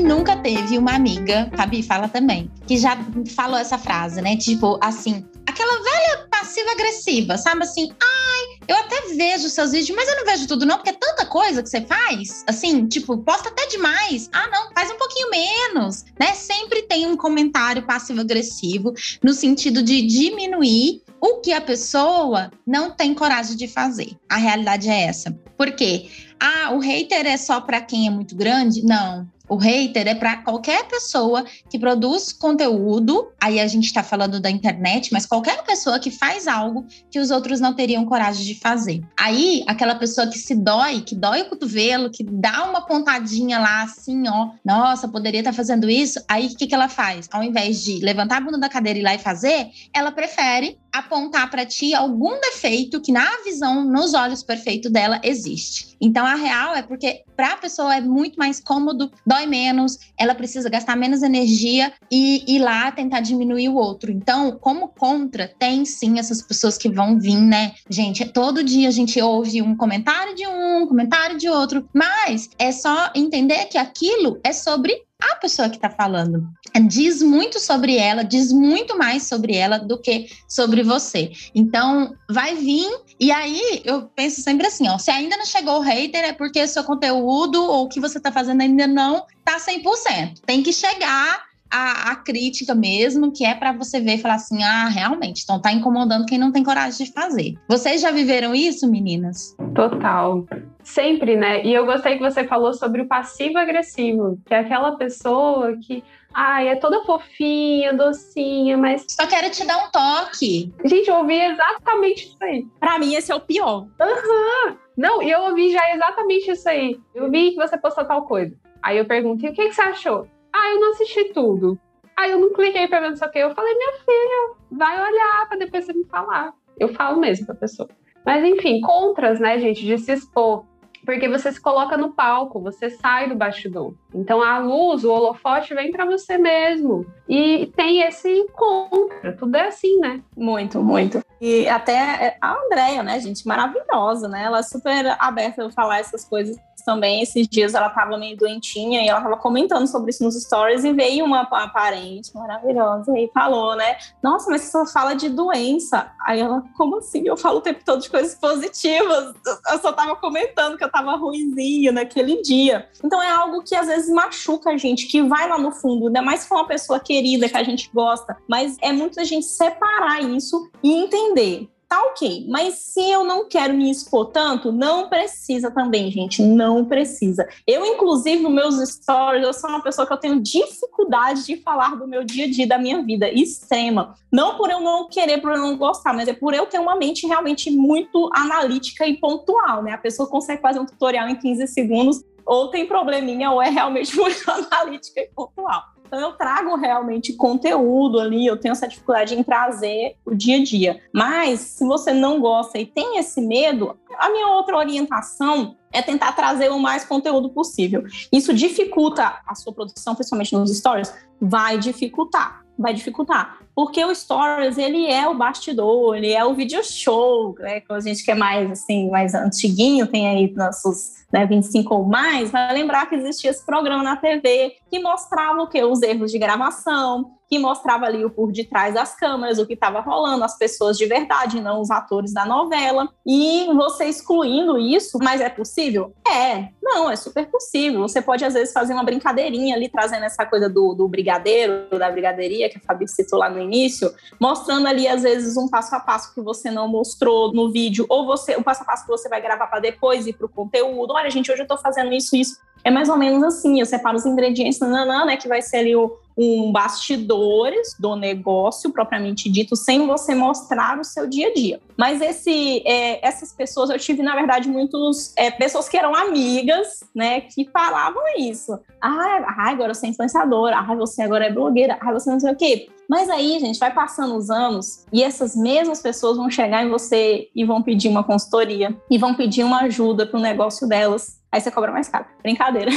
[0.05, 2.97] Nunca teve uma amiga, Fabi fala também, que já
[3.35, 4.37] falou essa frase, né?
[4.37, 7.89] Tipo, assim, aquela velha passiva-agressiva, sabe assim?
[8.01, 11.25] Ai, eu até vejo seus vídeos, mas eu não vejo tudo, não, porque é tanta
[11.25, 12.43] coisa que você faz.
[12.47, 14.29] Assim, tipo, posta até demais.
[14.31, 16.33] Ah, não, faz um pouquinho menos, né?
[16.33, 23.13] Sempre tem um comentário passivo-agressivo no sentido de diminuir o que a pessoa não tem
[23.13, 24.15] coragem de fazer.
[24.29, 25.31] A realidade é essa.
[25.57, 26.09] Por quê?
[26.39, 28.83] Ah, o hater é só para quem é muito grande?
[28.83, 29.27] Não.
[29.47, 34.49] O hater é para qualquer pessoa que produz conteúdo, aí a gente está falando da
[34.49, 39.03] internet, mas qualquer pessoa que faz algo que os outros não teriam coragem de fazer.
[39.19, 43.83] Aí, aquela pessoa que se dói, que dói o cotovelo, que dá uma pontadinha lá
[43.83, 47.27] assim, ó, nossa, poderia estar tá fazendo isso, aí o que, que ela faz?
[47.31, 50.77] Ao invés de levantar a bunda da cadeira e ir lá e fazer, ela prefere
[50.91, 55.95] apontar para ti algum defeito que na visão, nos olhos perfeitos dela existe.
[55.99, 60.33] Então a real é porque para a pessoa é muito mais cômodo, dói menos, ela
[60.35, 64.11] precisa gastar menos energia e ir lá tentar diminuir o outro.
[64.11, 67.73] Então, como contra, tem sim essas pessoas que vão vir, né?
[67.89, 72.49] Gente, todo dia a gente ouve um comentário de um, um comentário de outro, mas
[72.57, 76.47] é só entender que aquilo é sobre a pessoa que está falando.
[76.87, 81.31] Diz muito sobre ela, diz muito mais sobre ela do que sobre você.
[81.53, 82.89] Então, vai vir.
[83.19, 86.67] E aí, eu penso sempre assim: ó, se ainda não chegou o hater, é porque
[86.67, 90.41] seu conteúdo ou o que você está fazendo ainda não está 100%.
[90.45, 94.63] Tem que chegar a, a, crítica mesmo, que é para você ver e falar assim:
[94.63, 97.55] ah, realmente, então tá incomodando quem não tem coragem de fazer.
[97.67, 99.55] Vocês já viveram isso, meninas?
[99.73, 100.45] Total.
[100.83, 101.65] Sempre, né?
[101.65, 106.03] E eu gostei que você falou sobre o passivo-agressivo, que é aquela pessoa que.
[106.33, 109.05] Ai, é toda fofinha, docinha, mas.
[109.09, 110.73] Só quero te dar um toque.
[110.83, 112.67] Gente, eu ouvi exatamente isso aí.
[112.79, 113.87] Pra mim, esse é o pior.
[113.99, 114.69] Aham.
[114.69, 114.77] Uhum.
[114.97, 116.99] Não, e eu ouvi já exatamente isso aí.
[117.13, 118.55] Eu vi que você postou tal coisa.
[118.81, 120.27] Aí eu perguntei, o que, que você achou?
[120.57, 121.77] Ah, eu não assisti tudo.
[122.15, 123.39] Aí eu não cliquei pra ver não sei o que.
[123.39, 126.53] Eu falei, minha filha, vai olhar pra depois você me falar.
[126.79, 127.89] Eu falo mesmo pra pessoa.
[128.25, 130.65] Mas enfim, contras, né, gente, de se expor.
[131.05, 133.95] Porque você se coloca no palco, você sai do bastidor.
[134.15, 137.05] Então a luz, o holofote vem para você mesmo.
[137.27, 140.21] E tem esse contra, tudo é assim, né?
[140.35, 141.21] Muito, muito.
[141.41, 144.43] E até a Andrea, né, gente, maravilhosa, né?
[144.43, 149.01] Ela é super aberta a falar essas coisas também, esses dias ela tava meio doentinha
[149.01, 153.75] e ela tava comentando sobre isso nos stories e veio uma parente maravilhosa e falou,
[153.75, 153.97] né?
[154.21, 156.11] Nossa, mas você só fala de doença.
[156.23, 157.23] Aí ela, como assim?
[157.25, 159.33] Eu falo o tempo todo de coisas positivas.
[159.71, 162.87] Eu só tava comentando que eu tava ruimzinha naquele dia.
[163.03, 166.21] Então é algo que às vezes machuca a gente, que vai lá no fundo, ainda
[166.21, 168.37] mais se for uma pessoa querida que a gente gosta.
[168.47, 172.45] Mas é muito a gente separar isso e entender tá ok.
[172.49, 176.41] Mas se eu não quero me expor tanto, não precisa também, gente.
[176.41, 177.47] Não precisa.
[177.65, 181.95] Eu, inclusive, nos meus stories, eu sou uma pessoa que eu tenho dificuldade de falar
[181.95, 184.15] do meu dia a dia, da minha vida, extrema.
[184.31, 186.95] Não por eu não querer, por eu não gostar, mas é por eu ter uma
[186.95, 189.93] mente realmente muito analítica e pontual, né?
[189.93, 194.15] A pessoa consegue fazer um tutorial em 15 segundos, ou tem probleminha, ou é realmente
[194.17, 195.83] muito analítica e pontual.
[196.05, 200.63] Então eu trago realmente conteúdo ali, eu tenho essa dificuldade em trazer o dia a
[200.63, 201.01] dia.
[201.11, 206.33] Mas se você não gosta e tem esse medo, a minha outra orientação é tentar
[206.33, 208.03] trazer o mais conteúdo possível.
[208.31, 211.11] Isso dificulta a sua produção, principalmente nos stories?
[211.41, 213.59] Vai dificultar vai dificultar.
[213.75, 217.81] Porque o Stories, ele é o bastidor, ele é o video show, né?
[217.81, 222.05] Que a gente que é mais, assim, mais antiguinho, tem aí nossos né, 25 ou
[222.05, 225.83] mais, vai lembrar que existia esse programa na TV que mostrava o quê?
[225.83, 229.99] Os erros de gravação, que mostrava ali o por detrás das câmeras, o que estava
[229.99, 233.09] rolando, as pessoas de verdade, não os atores da novela.
[233.25, 236.13] E você excluindo isso, mas é possível?
[236.27, 238.01] É, não, é super possível.
[238.01, 242.09] Você pode, às vezes, fazer uma brincadeirinha ali, trazendo essa coisa do, do brigadeiro, da
[242.09, 245.99] brigadeiria, que a Fabi citou lá no início, mostrando ali às vezes um passo a
[245.99, 249.27] passo que você não mostrou no vídeo, ou você o passo a passo que você
[249.27, 251.13] vai gravar para depois ir para o conteúdo.
[251.13, 252.57] Olha, gente, hoje eu estou fazendo isso, isso.
[252.83, 255.95] É mais ou menos assim, eu separo os ingredientes, nananã, né, que vai ser ali
[255.95, 261.79] o, um bastidores do negócio propriamente dito, sem você mostrar o seu dia a dia.
[261.97, 267.03] Mas esse, é, essas pessoas, eu tive, na verdade, muitos é, pessoas que eram amigas,
[267.13, 268.77] né, que falavam isso.
[269.01, 272.55] Ah, agora você é influenciadora, ah, você agora é blogueira, ah, você não sei o
[272.55, 272.89] quê.
[273.07, 277.49] Mas aí, gente, vai passando os anos e essas mesmas pessoas vão chegar em você
[277.55, 281.39] e vão pedir uma consultoria e vão pedir uma ajuda para o negócio delas.
[281.51, 282.25] Aí você cobra mais caro.
[282.41, 282.91] Brincadeira.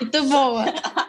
[0.00, 0.64] Muito boa.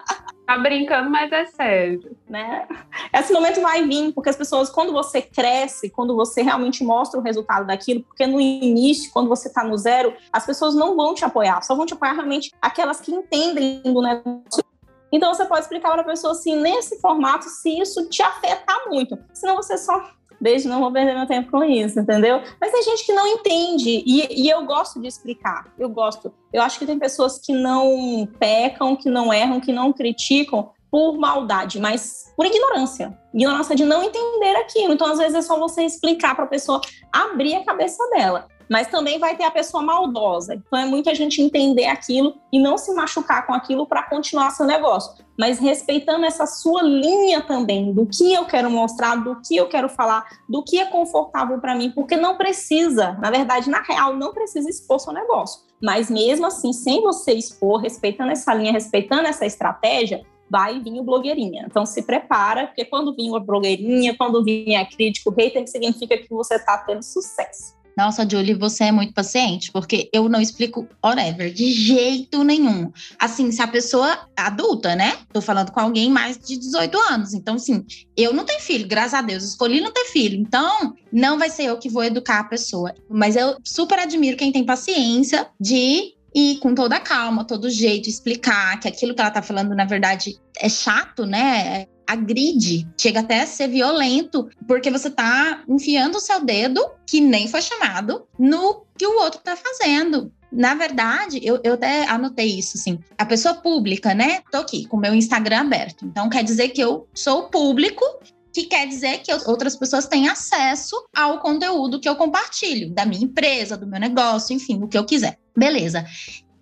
[0.49, 2.17] Tá brincando, mas é sério.
[2.27, 2.67] Né?
[3.13, 7.23] Esse momento vai vir, porque as pessoas, quando você cresce, quando você realmente mostra o
[7.23, 11.23] resultado daquilo, porque no início, quando você está no zero, as pessoas não vão te
[11.23, 14.63] apoiar, só vão te apoiar realmente aquelas que entendem do negócio.
[15.11, 19.19] Então você pode explicar para a pessoa assim, nesse formato, se isso te afetar muito.
[19.31, 20.03] Senão você só
[20.39, 22.41] beijo, não vou perder meu tempo com isso, entendeu?
[22.59, 26.33] Mas tem gente que não entende e, e, eu gosto de explicar, eu gosto.
[26.51, 31.17] Eu acho que tem pessoas que não pecam, que não erram, que não criticam por
[31.17, 33.17] maldade, mas por ignorância.
[33.33, 34.93] Ignorância de não entender aquilo.
[34.93, 38.87] Então, às vezes, é só você explicar para a pessoa abrir a cabeça dela mas
[38.87, 40.53] também vai ter a pessoa maldosa.
[40.53, 44.65] Então é muita gente entender aquilo e não se machucar com aquilo para continuar seu
[44.65, 49.67] negócio, mas respeitando essa sua linha também do que eu quero mostrar, do que eu
[49.67, 54.15] quero falar, do que é confortável para mim, porque não precisa, na verdade, na real,
[54.15, 55.61] não precisa expor seu negócio.
[55.81, 61.03] Mas mesmo assim, sem você expor, respeitando essa linha, respeitando essa estratégia, vai vir o
[61.03, 61.65] blogueirinha.
[61.67, 66.27] Então se prepara, porque quando vir uma blogueirinha, quando vir a crítico, hater, significa que
[66.29, 67.78] você está tendo sucesso.
[67.99, 72.93] Nossa, Julie, você é muito paciente, porque eu não explico whatever, de jeito nenhum.
[73.19, 75.17] Assim, se a pessoa adulta, né?
[75.33, 77.33] Tô falando com alguém mais de 18 anos.
[77.33, 77.85] Então, assim,
[78.15, 80.39] eu não tenho filho, graças a Deus, escolhi não ter filho.
[80.39, 82.95] Então, não vai ser eu que vou educar a pessoa.
[83.09, 88.07] Mas eu super admiro quem tem paciência de e com toda a calma, todo jeito,
[88.07, 91.85] explicar que aquilo que ela tá falando, na verdade, é chato, né?
[92.09, 97.47] Agride, chega até a ser violento, porque você tá enfiando o seu dedo, que nem
[97.47, 100.31] foi chamado, no que o outro tá fazendo.
[100.51, 102.97] Na verdade, eu, eu até anotei isso, assim.
[103.15, 104.41] A pessoa pública, né?
[104.51, 106.03] Tô aqui com o meu Instagram aberto.
[106.03, 108.03] Então, quer dizer que eu sou público
[108.51, 113.23] que quer dizer que outras pessoas têm acesso ao conteúdo que eu compartilho, da minha
[113.23, 115.37] empresa, do meu negócio, enfim, o que eu quiser.
[115.55, 116.03] Beleza.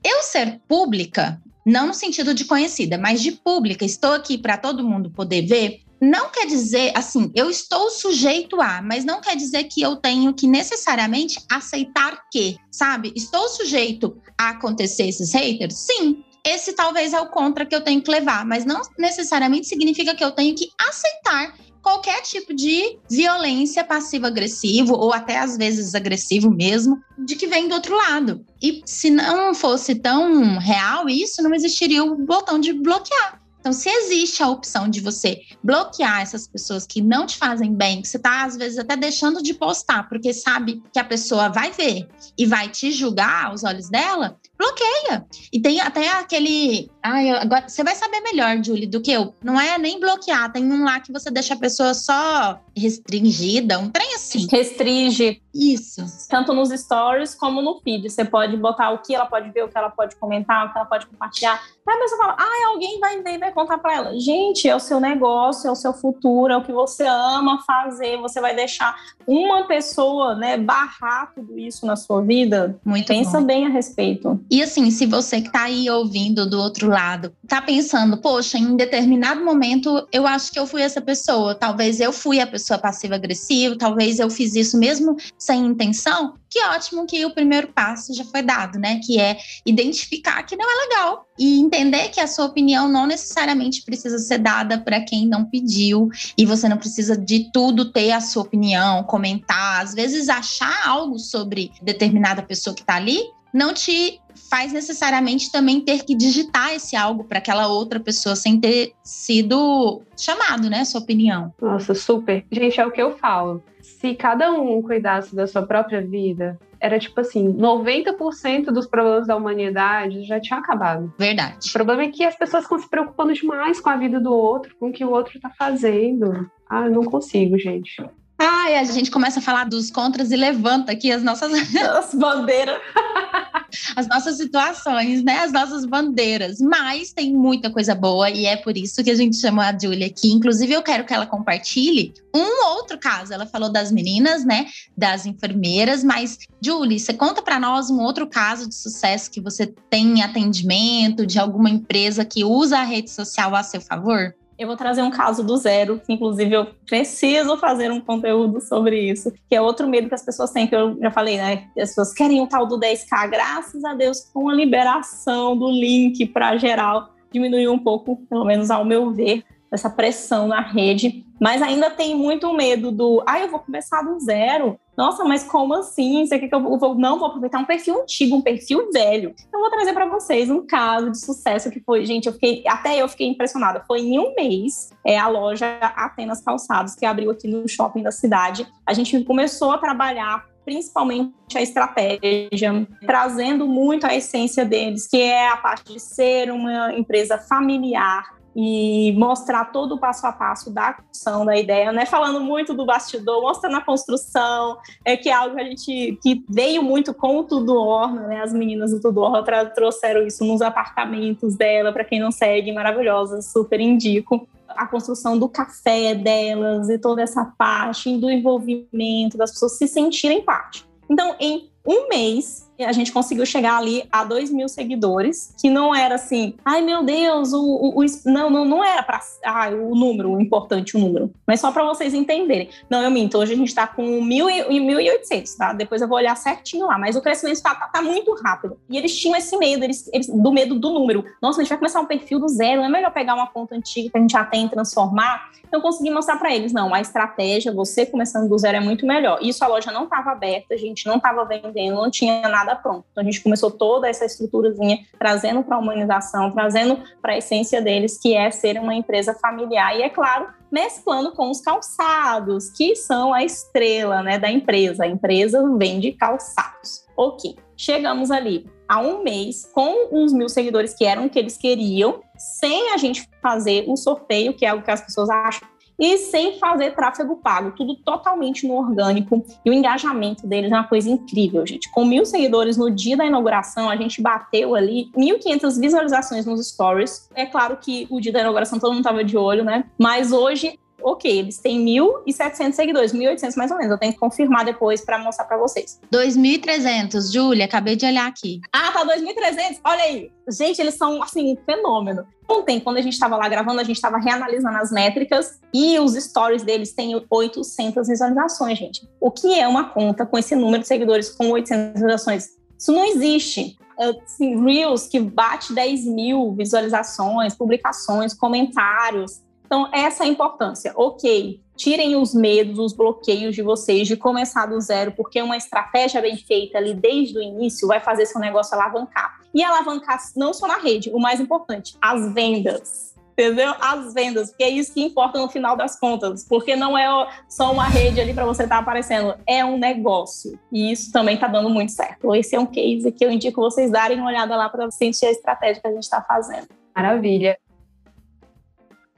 [0.04, 4.88] Eu ser pública não no sentido de conhecida, mas de pública, estou aqui para todo
[4.88, 9.66] mundo poder ver, não quer dizer assim, eu estou sujeito a, mas não quer dizer
[9.66, 13.12] que eu tenho que necessariamente aceitar que, sabe?
[13.18, 15.74] Estou sujeito a acontecer esses haters?
[15.74, 16.24] Sim.
[16.46, 20.24] Esse talvez é o contra que eu tenho que levar, mas não necessariamente significa que
[20.24, 21.54] eu tenho que aceitar
[21.88, 27.76] qualquer tipo de violência passivo-agressivo, ou até às vezes agressivo mesmo, de que vem do
[27.76, 28.46] outro lado.
[28.62, 33.42] E se não fosse tão real isso, não existiria o botão de bloquear.
[33.62, 38.02] Então, se existe a opção de você bloquear essas pessoas que não te fazem bem,
[38.02, 41.72] que você está às vezes até deixando de postar, porque sabe que a pessoa vai
[41.72, 45.26] ver e vai te julgar aos olhos dela, bloqueia.
[45.52, 46.90] E tem até aquele.
[47.04, 49.34] Ai, agora você vai saber melhor, Julie, do que eu.
[49.44, 53.90] Não é nem bloquear, tem um lá que você deixa a pessoa só restringida, um
[53.90, 54.48] trem assim.
[54.52, 55.42] Restringe.
[55.54, 56.06] Isso.
[56.30, 58.10] Tanto nos stories como no feed.
[58.10, 60.78] Você pode botar o que ela pode ver, o que ela pode comentar, o que
[60.78, 61.62] ela pode compartilhar.
[61.88, 64.20] Aí a pessoa fala, ah, alguém vai ver vai contar para ela.
[64.20, 68.18] Gente, é o seu negócio, é o seu futuro, é o que você ama fazer.
[68.18, 68.96] Você vai deixar
[69.26, 72.78] uma pessoa, né, barrar tudo isso na sua vida?
[72.84, 73.46] Muito Pensa bom.
[73.46, 74.40] bem a respeito.
[74.50, 78.76] E assim, se você que tá aí ouvindo do outro lado, tá pensando, poxa, em
[78.76, 81.56] determinado momento eu acho que eu fui essa pessoa.
[81.56, 87.06] Talvez eu fui a pessoa passiva-agressiva, talvez eu fiz isso mesmo sem intenção, que ótimo
[87.06, 89.00] que o primeiro passo já foi dado, né?
[89.06, 93.84] Que é identificar que não é legal e entender que a sua opinião não necessariamente
[93.84, 98.20] precisa ser dada para quem não pediu e você não precisa de tudo ter a
[98.20, 103.20] sua opinião, comentar, às vezes achar algo sobre determinada pessoa que está ali
[103.54, 108.60] não te faz necessariamente também ter que digitar esse algo para aquela outra pessoa sem
[108.60, 110.86] ter sido chamado, né?
[110.86, 111.54] Sua opinião.
[111.62, 112.46] Nossa, super.
[112.52, 113.64] Gente, é o que eu falo.
[114.00, 119.36] Se cada um cuidasse da sua própria vida, era tipo assim, 90% dos problemas da
[119.36, 121.12] humanidade já tinha acabado.
[121.18, 121.68] Verdade.
[121.68, 124.76] O problema é que as pessoas estão se preocupando demais com a vida do outro,
[124.80, 126.48] com o que o outro tá fazendo.
[126.70, 128.04] Ah, eu não consigo, gente.
[128.38, 132.80] Ai, a gente começa a falar dos contras e levanta aqui as nossas as bandeiras.
[133.96, 135.40] as nossas situações, né?
[135.40, 136.60] As nossas bandeiras.
[136.60, 140.08] Mas tem muita coisa boa e é por isso que a gente chamou a Julia
[140.08, 140.32] aqui.
[140.32, 143.34] Inclusive, eu quero que ela compartilhe um outro caso.
[143.34, 144.68] Ela falou das meninas, né?
[144.96, 149.68] Das enfermeiras, mas, Julie, você conta para nós um outro caso de sucesso que você
[149.90, 154.34] tem em atendimento de alguma empresa que usa a rede social a seu favor?
[154.58, 159.00] Eu vou trazer um caso do zero, que inclusive eu preciso fazer um conteúdo sobre
[159.00, 161.68] isso, que é outro medo que as pessoas têm, que eu já falei, né?
[161.78, 166.26] As pessoas querem o tal do 10K, graças a Deus, com a liberação do link
[166.26, 171.62] para geral, diminuiu um pouco, pelo menos ao meu ver, essa pressão na rede, mas
[171.62, 174.80] ainda tem muito medo do, ah, eu vou começar do zero.
[174.96, 176.26] Nossa, mas como assim?
[176.28, 179.36] Quer que eu vou, não vou aproveitar um perfil antigo, um perfil velho.
[179.48, 183.00] Então, vou trazer para vocês um caso de sucesso que foi, gente, eu fiquei, até
[183.00, 183.84] eu fiquei impressionada.
[183.86, 188.12] Foi em um mês, é a loja Atenas Calçados, que abriu aqui no shopping da
[188.12, 188.68] cidade.
[188.86, 195.48] A gente começou a trabalhar principalmente a estratégia, trazendo muito a essência deles, que é
[195.48, 200.94] a parte de ser uma empresa familiar, e mostrar todo o passo a passo da
[200.94, 202.08] construção da ideia, né?
[202.08, 206.44] Falando muito do bastidor, mostrando a construção, é que é algo que a gente que
[206.50, 208.42] veio muito com o Tudo Orna, né?
[208.42, 213.46] As meninas do Tudo Orna trouxeram isso nos apartamentos dela, para quem não segue, maravilhosas,
[213.52, 219.78] super indico a construção do café delas e toda essa parte do envolvimento das pessoas
[219.78, 220.84] se sentirem parte.
[221.08, 225.96] Então, em um mês, a gente conseguiu chegar ali a 2 mil seguidores, que não
[225.96, 229.96] era assim, ai meu Deus, o, o, o não, não, não era para ah, o
[229.96, 232.70] número, o importante o número, mas só para vocês entenderem.
[232.90, 235.74] Não, eu minto, hoje a gente está com 1.800, tá?
[235.74, 238.78] Depois eu vou olhar certinho lá, mas o crescimento está tá, tá muito rápido.
[238.90, 241.24] E eles tinham esse medo, eles, eles, do medo do número.
[241.42, 244.10] Nossa, a gente vai começar um perfil do zero, é melhor pegar uma conta antiga
[244.12, 245.50] que a gente já tem e transformar?
[245.68, 249.06] Então, eu consegui mostrar para eles, não, a estratégia, você começando do zero é muito
[249.06, 249.40] melhor.
[249.42, 251.42] Isso a loja não estava aberta, a gente não estava
[251.90, 253.06] não tinha nada pronto.
[253.12, 257.82] Então, a gente começou toda essa estruturazinha, trazendo para a humanização, trazendo para a essência
[257.82, 259.98] deles, que é ser uma empresa familiar.
[259.98, 265.04] E, é claro, mesclando com os calçados, que são a estrela né, da empresa.
[265.04, 267.06] A empresa vende calçados.
[267.16, 271.58] Ok, chegamos ali há um mês com uns mil seguidores que eram o que eles
[271.58, 275.68] queriam, sem a gente fazer um sorteio, que é algo que as pessoas acham,
[276.00, 279.44] e sem fazer tráfego pago, tudo totalmente no orgânico.
[279.66, 281.90] E o engajamento deles é uma coisa incrível, gente.
[281.92, 287.30] Com mil seguidores no dia da inauguração, a gente bateu ali 1.500 visualizações nos stories.
[287.34, 289.86] É claro que o dia da inauguração todo mundo estava de olho, né?
[289.98, 293.92] Mas hoje ok, eles têm 1.700 seguidores, 1.800 mais ou menos.
[293.92, 296.00] Eu tenho que confirmar depois para mostrar para vocês.
[296.12, 298.60] 2.300, Júlia, acabei de olhar aqui.
[298.74, 299.80] Ah, tá 2.300?
[299.84, 300.32] Olha aí.
[300.50, 302.26] Gente, eles são, assim, um fenômeno.
[302.50, 306.14] Ontem, quando a gente estava lá gravando, a gente estava reanalisando as métricas e os
[306.14, 309.08] stories deles têm 800 visualizações, gente.
[309.20, 312.50] O que é uma conta com esse número de seguidores com 800 visualizações?
[312.80, 313.78] Isso não existe.
[314.00, 320.94] Assim, Reels que bate 10 mil visualizações, publicações, comentários então, essa é a importância.
[320.96, 326.22] Ok, tirem os medos, os bloqueios de vocês de começar do zero, porque uma estratégia
[326.22, 329.42] bem feita ali desde o início vai fazer seu negócio alavancar.
[329.54, 333.14] E alavancar não só na rede, o mais importante, as vendas.
[333.34, 333.74] Entendeu?
[333.80, 337.08] As vendas, porque é isso que importa no final das contas, porque não é
[337.48, 340.58] só uma rede ali para você estar tá aparecendo, é um negócio.
[340.72, 342.34] E isso também está dando muito certo.
[342.34, 345.32] Esse é um case que eu indico vocês darem uma olhada lá para sentir a
[345.32, 346.68] estratégia que a gente está fazendo.
[346.96, 347.60] Maravilha.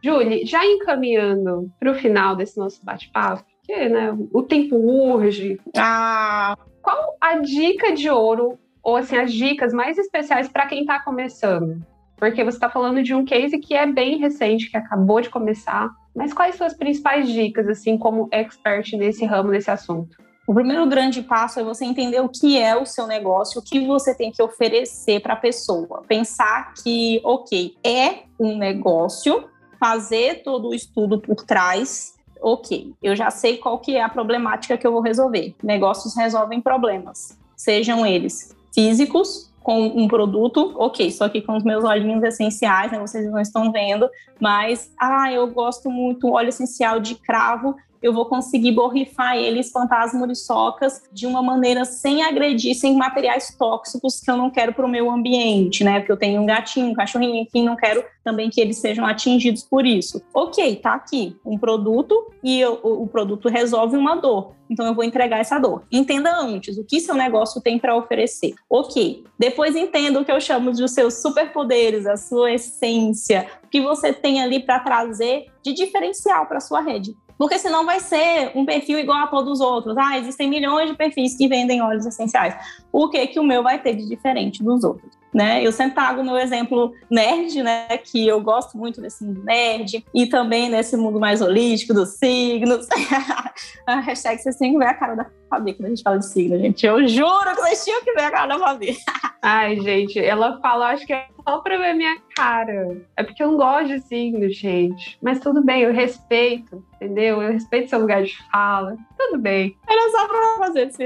[0.04, 5.60] Julie, já encaminhando para o final desse nosso bate-papo, porque né, o tempo urge.
[5.78, 6.58] Ah.
[6.82, 11.86] Qual a dica de ouro, ou assim, as dicas mais especiais para quem está começando?
[12.18, 15.90] Porque você está falando de um case que é bem recente, que acabou de começar.
[16.16, 20.18] Mas quais são as principais dicas, assim, como expert nesse ramo, nesse assunto?
[20.50, 23.86] O primeiro grande passo é você entender o que é o seu negócio, o que
[23.86, 26.02] você tem que oferecer para a pessoa.
[26.08, 29.48] Pensar que, ok, é um negócio,
[29.80, 34.78] fazer todo o estudo por trás, ok, eu já sei qual que é a problemática
[34.78, 35.56] que eu vou resolver.
[35.64, 41.84] Negócios resolvem problemas, sejam eles físicos, com um produto, ok, estou aqui com os meus
[41.84, 47.16] olhinhos essenciais, né, vocês não estão vendo, mas, ah, eu gosto muito óleo essencial de
[47.16, 52.96] cravo, eu vou conseguir borrifar ele, espantar as muriçocas de uma maneira sem agredir, sem
[52.96, 56.00] materiais tóxicos que eu não quero para o meu ambiente, né?
[56.00, 59.64] Porque eu tenho um gatinho, um cachorrinho, enfim, não quero também que eles sejam atingidos
[59.64, 60.22] por isso.
[60.34, 64.54] Ok, tá aqui um produto e eu, o, produto resolve uma dor.
[64.70, 65.84] Então eu vou entregar essa dor.
[65.92, 68.54] Entenda antes o que seu negócio tem para oferecer.
[68.70, 69.24] Ok.
[69.38, 73.82] Depois entenda o que eu chamo de os seus superpoderes, a sua essência, o que
[73.82, 78.66] você tem ali para trazer de diferencial para sua rede Porque senão vai ser um
[78.66, 79.98] perfil igual a todos os outros.
[79.98, 82.54] Ah, existem milhões de perfis que vendem óleos essenciais.
[82.92, 85.19] O que que o meu vai ter de diferente dos outros?
[85.34, 85.66] Né?
[85.66, 87.88] Eu sempre trago meu exemplo nerd, né?
[87.98, 92.88] Que eu gosto muito desse mundo nerd e também nesse mundo mais holístico dos signos.
[93.86, 96.26] a hashtag vocês têm que ver a cara da Fabi quando a gente fala de
[96.26, 96.86] signo, gente.
[96.86, 98.98] Eu juro que vocês tinham que ver a cara da Fabi.
[99.42, 103.02] Ai, gente, ela fala, acho que é só pra ver minha cara.
[103.16, 105.18] É porque eu não gosto de signo, gente.
[105.22, 107.42] Mas tudo bem, eu respeito, entendeu?
[107.42, 108.98] Eu respeito seu lugar de fala.
[109.18, 109.76] Tudo bem.
[109.88, 110.92] Era só pra fazer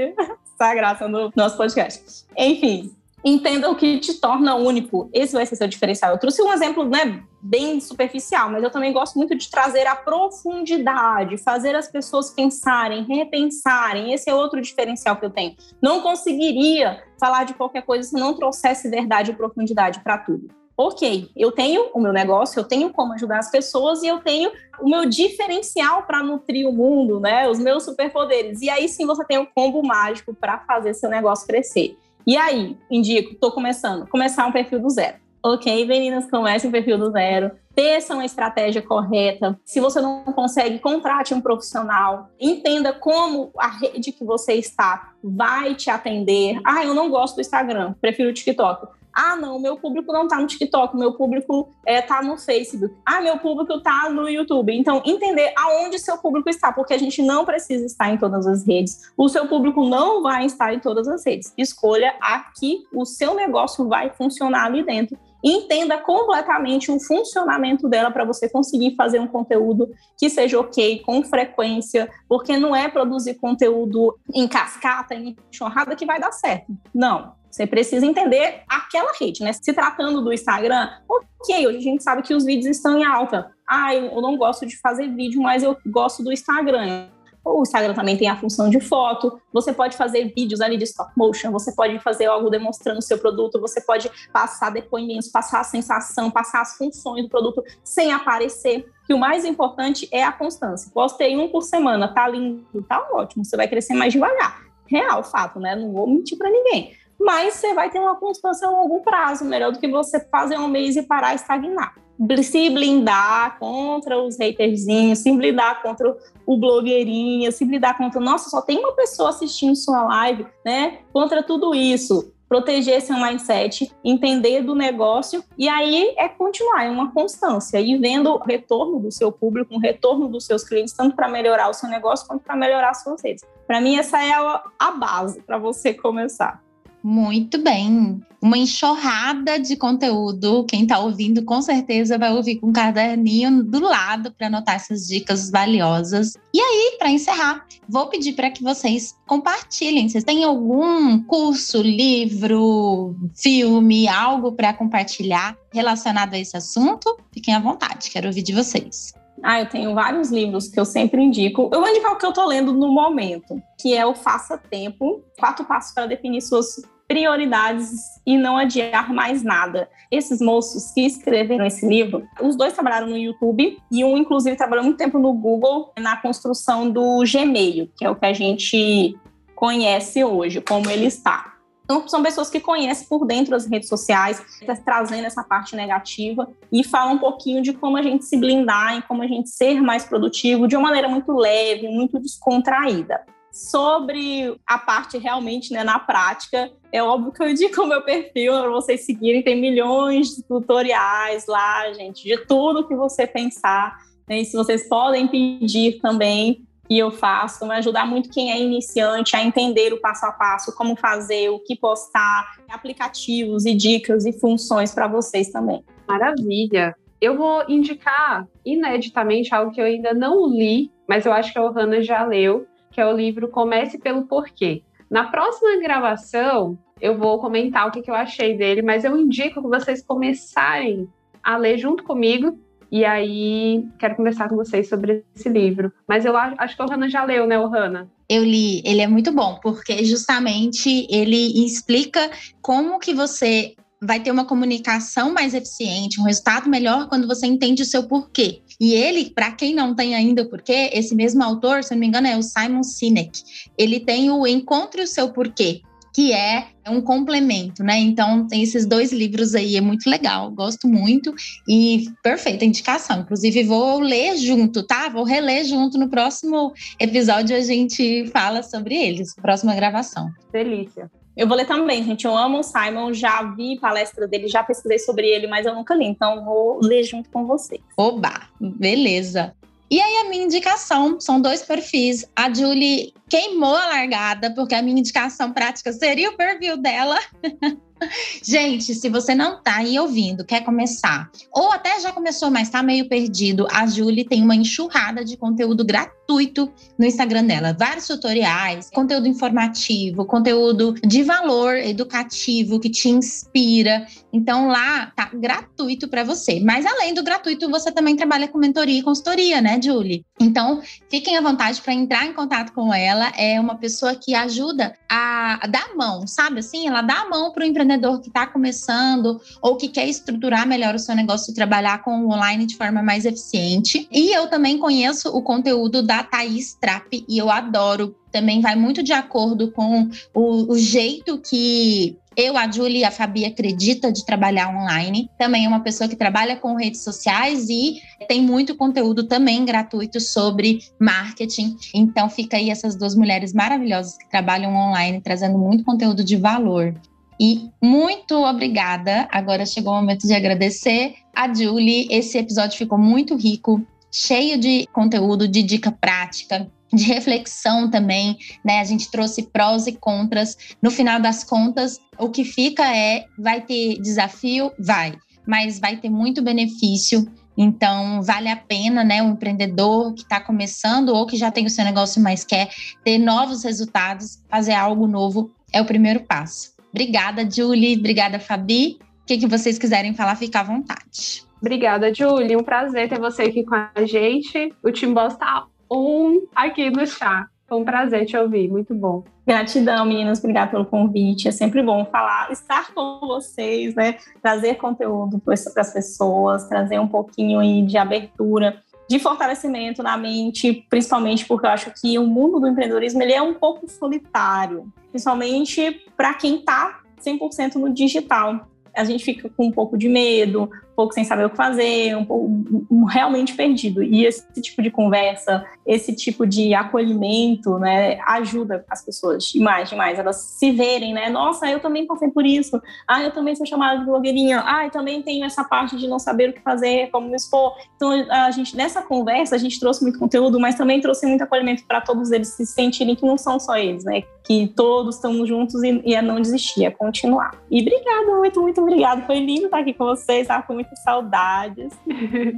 [0.54, 2.26] essa graça no nosso podcast.
[2.36, 2.94] Enfim,
[3.24, 5.08] entenda o que te torna único.
[5.12, 6.12] Esse vai ser seu diferencial.
[6.12, 9.96] Eu trouxe um exemplo, né, bem superficial, mas eu também gosto muito de trazer a
[9.96, 14.12] profundidade, fazer as pessoas pensarem, repensarem.
[14.12, 15.56] Esse é outro diferencial que eu tenho.
[15.80, 20.48] Não conseguiria falar de qualquer coisa se não trouxesse verdade e profundidade para tudo.
[20.76, 24.50] Ok, eu tenho o meu negócio, eu tenho como ajudar as pessoas e eu tenho
[24.80, 27.48] o meu diferencial para nutrir o mundo, né?
[27.48, 28.60] Os meus superpoderes.
[28.60, 31.96] E aí sim você tem o combo mágico para fazer seu negócio crescer.
[32.26, 35.16] E aí, indico, estou começando, começar um perfil do zero.
[35.42, 37.50] Ok, meninas, comece um perfil do zero.
[37.74, 39.60] Teça uma estratégia correta.
[39.62, 42.30] Se você não consegue, contrate um profissional.
[42.40, 46.58] Entenda como a rede que você está vai te atender.
[46.64, 48.86] Ah, eu não gosto do Instagram, prefiro o TikTok.
[49.14, 52.94] Ah, não, meu público não está no TikTok, meu público está é, no Facebook.
[53.06, 54.76] Ah, meu público está no YouTube.
[54.76, 58.66] Então, entender aonde seu público está, porque a gente não precisa estar em todas as
[58.66, 59.12] redes.
[59.16, 61.52] O seu público não vai estar em todas as redes.
[61.56, 68.10] Escolha a que o seu negócio vai funcionar ali dentro entenda completamente o funcionamento dela
[68.10, 73.34] para você conseguir fazer um conteúdo que seja ok, com frequência, porque não é produzir
[73.34, 76.72] conteúdo em cascata, em enxurrada que vai dar certo.
[76.94, 77.34] Não.
[77.54, 79.52] Você precisa entender aquela rede, né?
[79.52, 83.48] Se tratando do Instagram, ok, hoje a gente sabe que os vídeos estão em alta.
[83.64, 87.06] Ah, eu não gosto de fazer vídeo, mas eu gosto do Instagram.
[87.44, 89.40] O Instagram também tem a função de foto.
[89.52, 93.18] Você pode fazer vídeos ali de stop motion, você pode fazer algo demonstrando o seu
[93.18, 98.84] produto, você pode passar depoimentos, passar a sensação, passar as funções do produto sem aparecer.
[99.06, 100.90] Que o mais importante é a constância.
[100.92, 103.44] Postei um por semana, tá lindo, tá ótimo.
[103.44, 104.64] Você vai crescer mais devagar.
[104.86, 105.76] Real, fato, né?
[105.76, 109.72] Não vou mentir para ninguém mas você vai ter uma constância a longo prazo, melhor
[109.72, 111.94] do que você fazer um mês e parar e estagnar.
[112.42, 116.16] Se blindar contra os haterzinhos, se blindar contra
[116.46, 120.98] o blogueirinho, se blindar contra, nossa, só tem uma pessoa assistindo sua live, né?
[121.12, 127.10] Contra tudo isso proteger seu mindset, entender do negócio e aí é continuar, é uma
[127.10, 131.26] constância e vendo o retorno do seu público, o retorno dos seus clientes, tanto para
[131.26, 133.44] melhorar o seu negócio quanto para melhorar as suas redes.
[133.66, 134.30] Para mim essa é
[134.78, 136.63] a base para você começar.
[137.04, 138.18] Muito bem.
[138.40, 140.64] Uma enxurrada de conteúdo.
[140.64, 145.06] Quem está ouvindo, com certeza, vai ouvir com um caderninho do lado para anotar essas
[145.06, 146.32] dicas valiosas.
[146.54, 150.08] E aí, para encerrar, vou pedir para que vocês compartilhem.
[150.08, 157.14] Vocês têm algum curso, livro, filme, algo para compartilhar relacionado a esse assunto?
[157.34, 159.12] Fiquem à vontade, quero ouvir de vocês.
[159.42, 161.68] Ah, eu tenho vários livros que eu sempre indico.
[161.70, 165.22] Eu vou indicar o que eu estou lendo no momento, que é o Faça Tempo,
[165.38, 166.82] Quatro Passos para Definir Suas
[167.14, 169.88] prioridades e não adiar mais nada.
[170.10, 174.84] Esses moços que escreveram esse livro, os dois trabalharam no YouTube e um, inclusive, trabalhou
[174.84, 179.16] muito tempo no Google na construção do Gmail, que é o que a gente
[179.54, 181.54] conhece hoje, como ele está.
[181.84, 184.42] Então, são pessoas que conhecem por dentro as redes sociais,
[184.84, 189.02] trazendo essa parte negativa e falam um pouquinho de como a gente se blindar e
[189.02, 193.24] como a gente ser mais produtivo de uma maneira muito leve, muito descontraída.
[193.54, 198.52] Sobre a parte realmente, né, na prática, é óbvio que eu indico o meu perfil
[198.52, 199.44] para vocês seguirem.
[199.44, 203.96] Tem milhões de tutoriais lá, gente, de tudo que você pensar.
[204.28, 204.40] Né?
[204.40, 209.36] E se vocês podem pedir também que eu faço, vai ajudar muito quem é iniciante
[209.36, 214.32] a entender o passo a passo, como fazer, o que postar, aplicativos e dicas e
[214.32, 215.84] funções para vocês também.
[216.08, 216.92] Maravilha!
[217.20, 221.62] Eu vou indicar ineditamente algo que eu ainda não li, mas eu acho que a
[221.62, 224.82] Ohana já leu, que é o livro Comece pelo Porquê.
[225.10, 229.60] Na próxima gravação, eu vou comentar o que, que eu achei dele, mas eu indico
[229.60, 231.08] que vocês começarem
[231.42, 232.56] a ler junto comigo.
[232.92, 235.92] E aí, quero conversar com vocês sobre esse livro.
[236.06, 238.08] Mas eu acho que o Hanna já leu, né, Hanna?
[238.28, 242.30] Eu li, ele é muito bom, porque justamente ele explica
[242.62, 243.74] como que você
[244.04, 248.60] vai ter uma comunicação mais eficiente, um resultado melhor quando você entende o seu porquê.
[248.80, 252.06] E ele, para quem não tem ainda o porquê, esse mesmo autor, se não me
[252.06, 253.42] engano, é o Simon Sinek.
[253.78, 255.80] Ele tem o Encontre o seu porquê.
[256.14, 257.98] que é um complemento, né?
[257.98, 261.34] Então, tem esses dois livros aí, é muito legal, gosto muito
[261.68, 263.22] e perfeita indicação.
[263.22, 265.08] Inclusive, vou ler junto, tá?
[265.08, 270.30] Vou reler junto no próximo episódio, a gente fala sobre eles, próxima gravação.
[270.52, 271.10] Delícia.
[271.36, 272.24] Eu vou ler também, gente.
[272.24, 275.94] Eu amo o Simon, já vi palestra dele, já pesquisei sobre ele, mas eu nunca
[275.94, 277.80] li, então vou ler junto com vocês.
[277.96, 279.54] Oba, beleza.
[279.90, 282.24] E aí, a minha indicação são dois perfis.
[282.34, 287.18] A Julie queimou a largada, porque a minha indicação prática seria o perfil dela.
[288.42, 292.82] Gente, se você não tá aí ouvindo, quer começar, ou até já começou, mas tá
[292.82, 297.76] meio perdido, a Julie tem uma enxurrada de conteúdo gratuito no Instagram dela.
[297.78, 304.06] Vários tutoriais, conteúdo informativo, conteúdo de valor educativo que te inspira.
[304.32, 306.60] Então lá tá gratuito para você.
[306.60, 310.24] Mas além do gratuito, você também trabalha com mentoria e consultoria, né, Julie?
[310.40, 313.32] Então, fiquem à vontade para entrar em contato com ela.
[313.36, 316.88] É uma pessoa que ajuda a dar mão, sabe assim?
[316.88, 320.66] Ela dá a mão para o empreendedor empreendedor que está começando ou que quer estruturar
[320.66, 324.08] melhor o seu negócio e trabalhar com o online de forma mais eficiente.
[324.10, 328.14] E eu também conheço o conteúdo da Thaís Trapp e eu adoro.
[328.30, 333.12] Também vai muito de acordo com o, o jeito que eu, a Julie e a
[333.12, 335.30] Fabi acredita de trabalhar online.
[335.38, 340.20] Também é uma pessoa que trabalha com redes sociais e tem muito conteúdo também gratuito
[340.20, 341.76] sobre marketing.
[341.94, 346.92] Então fica aí essas duas mulheres maravilhosas que trabalham online, trazendo muito conteúdo de valor.
[347.38, 349.28] E muito obrigada.
[349.30, 352.08] Agora chegou o momento de agradecer a Julie.
[352.10, 358.80] Esse episódio ficou muito rico, cheio de conteúdo, de dica prática, de reflexão também, né?
[358.80, 360.56] A gente trouxe prós e contras.
[360.80, 364.70] No final das contas, o que fica é: vai ter desafio?
[364.78, 365.14] Vai,
[365.46, 367.26] mas vai ter muito benefício.
[367.56, 369.22] Então, vale a pena, né?
[369.22, 372.68] O empreendedor que está começando ou que já tem o seu negócio, mas quer
[373.04, 376.73] ter novos resultados, fazer algo novo é o primeiro passo.
[376.94, 377.98] Obrigada, Julie.
[377.98, 379.00] Obrigada, Fabi.
[379.22, 381.42] O que, que vocês quiserem falar, fica à vontade.
[381.60, 382.56] Obrigada, Julie.
[382.56, 384.72] Um prazer ter você aqui com a gente.
[384.80, 387.48] O Timbó está um aqui no chá.
[387.66, 389.24] Foi um prazer te ouvir, muito bom.
[389.44, 391.48] Gratidão, meninas, obrigada pelo convite.
[391.48, 394.16] É sempre bom falar, estar com vocês, né?
[394.40, 400.86] Trazer conteúdo para as pessoas, trazer um pouquinho aí de abertura, de fortalecimento na mente,
[400.88, 406.04] principalmente porque eu acho que o mundo do empreendedorismo ele é um pouco solitário principalmente
[406.16, 408.68] para quem está 100% no digital.
[408.92, 412.24] A gente fica com um pouco de medo, pouco sem saber o que fazer, um
[412.24, 412.46] pouco
[412.90, 414.02] um, realmente perdido.
[414.02, 420.18] E esse tipo de conversa, esse tipo de acolhimento, né, ajuda as pessoas demais, demais.
[420.18, 421.28] Elas se verem, né?
[421.28, 422.80] Nossa, eu também passei por isso.
[423.06, 424.62] Ah, eu também sou chamada de blogueirinha.
[424.64, 427.74] Ah, eu também tenho essa parte de não saber o que fazer, como me expor.
[427.96, 431.84] Então, a gente nessa conversa a gente trouxe muito conteúdo, mas também trouxe muito acolhimento
[431.86, 434.22] para todos eles se sentirem que não são só eles, né?
[434.44, 437.52] Que todos estamos juntos e, e é não desistir, é continuar.
[437.70, 439.22] E obrigada, muito, muito obrigada.
[439.22, 441.92] Foi lindo estar aqui com vocês, estava com muitas saudades.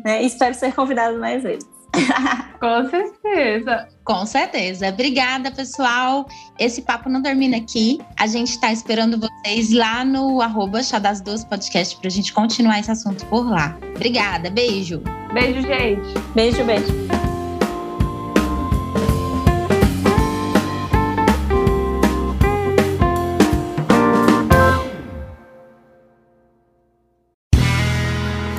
[0.04, 0.22] né?
[0.22, 1.68] Espero ser convidada mais vezes.
[2.60, 3.88] Com certeza.
[4.04, 4.88] Com certeza.
[4.88, 6.26] Obrigada, pessoal.
[6.58, 8.00] Esse papo não termina aqui.
[8.18, 12.32] A gente está esperando vocês lá no arroba Chá das Duas Podcast para a gente
[12.32, 13.76] continuar esse assunto por lá.
[13.94, 14.50] Obrigada.
[14.50, 15.02] Beijo.
[15.32, 16.18] Beijo, gente.
[16.34, 17.45] Beijo, beijo.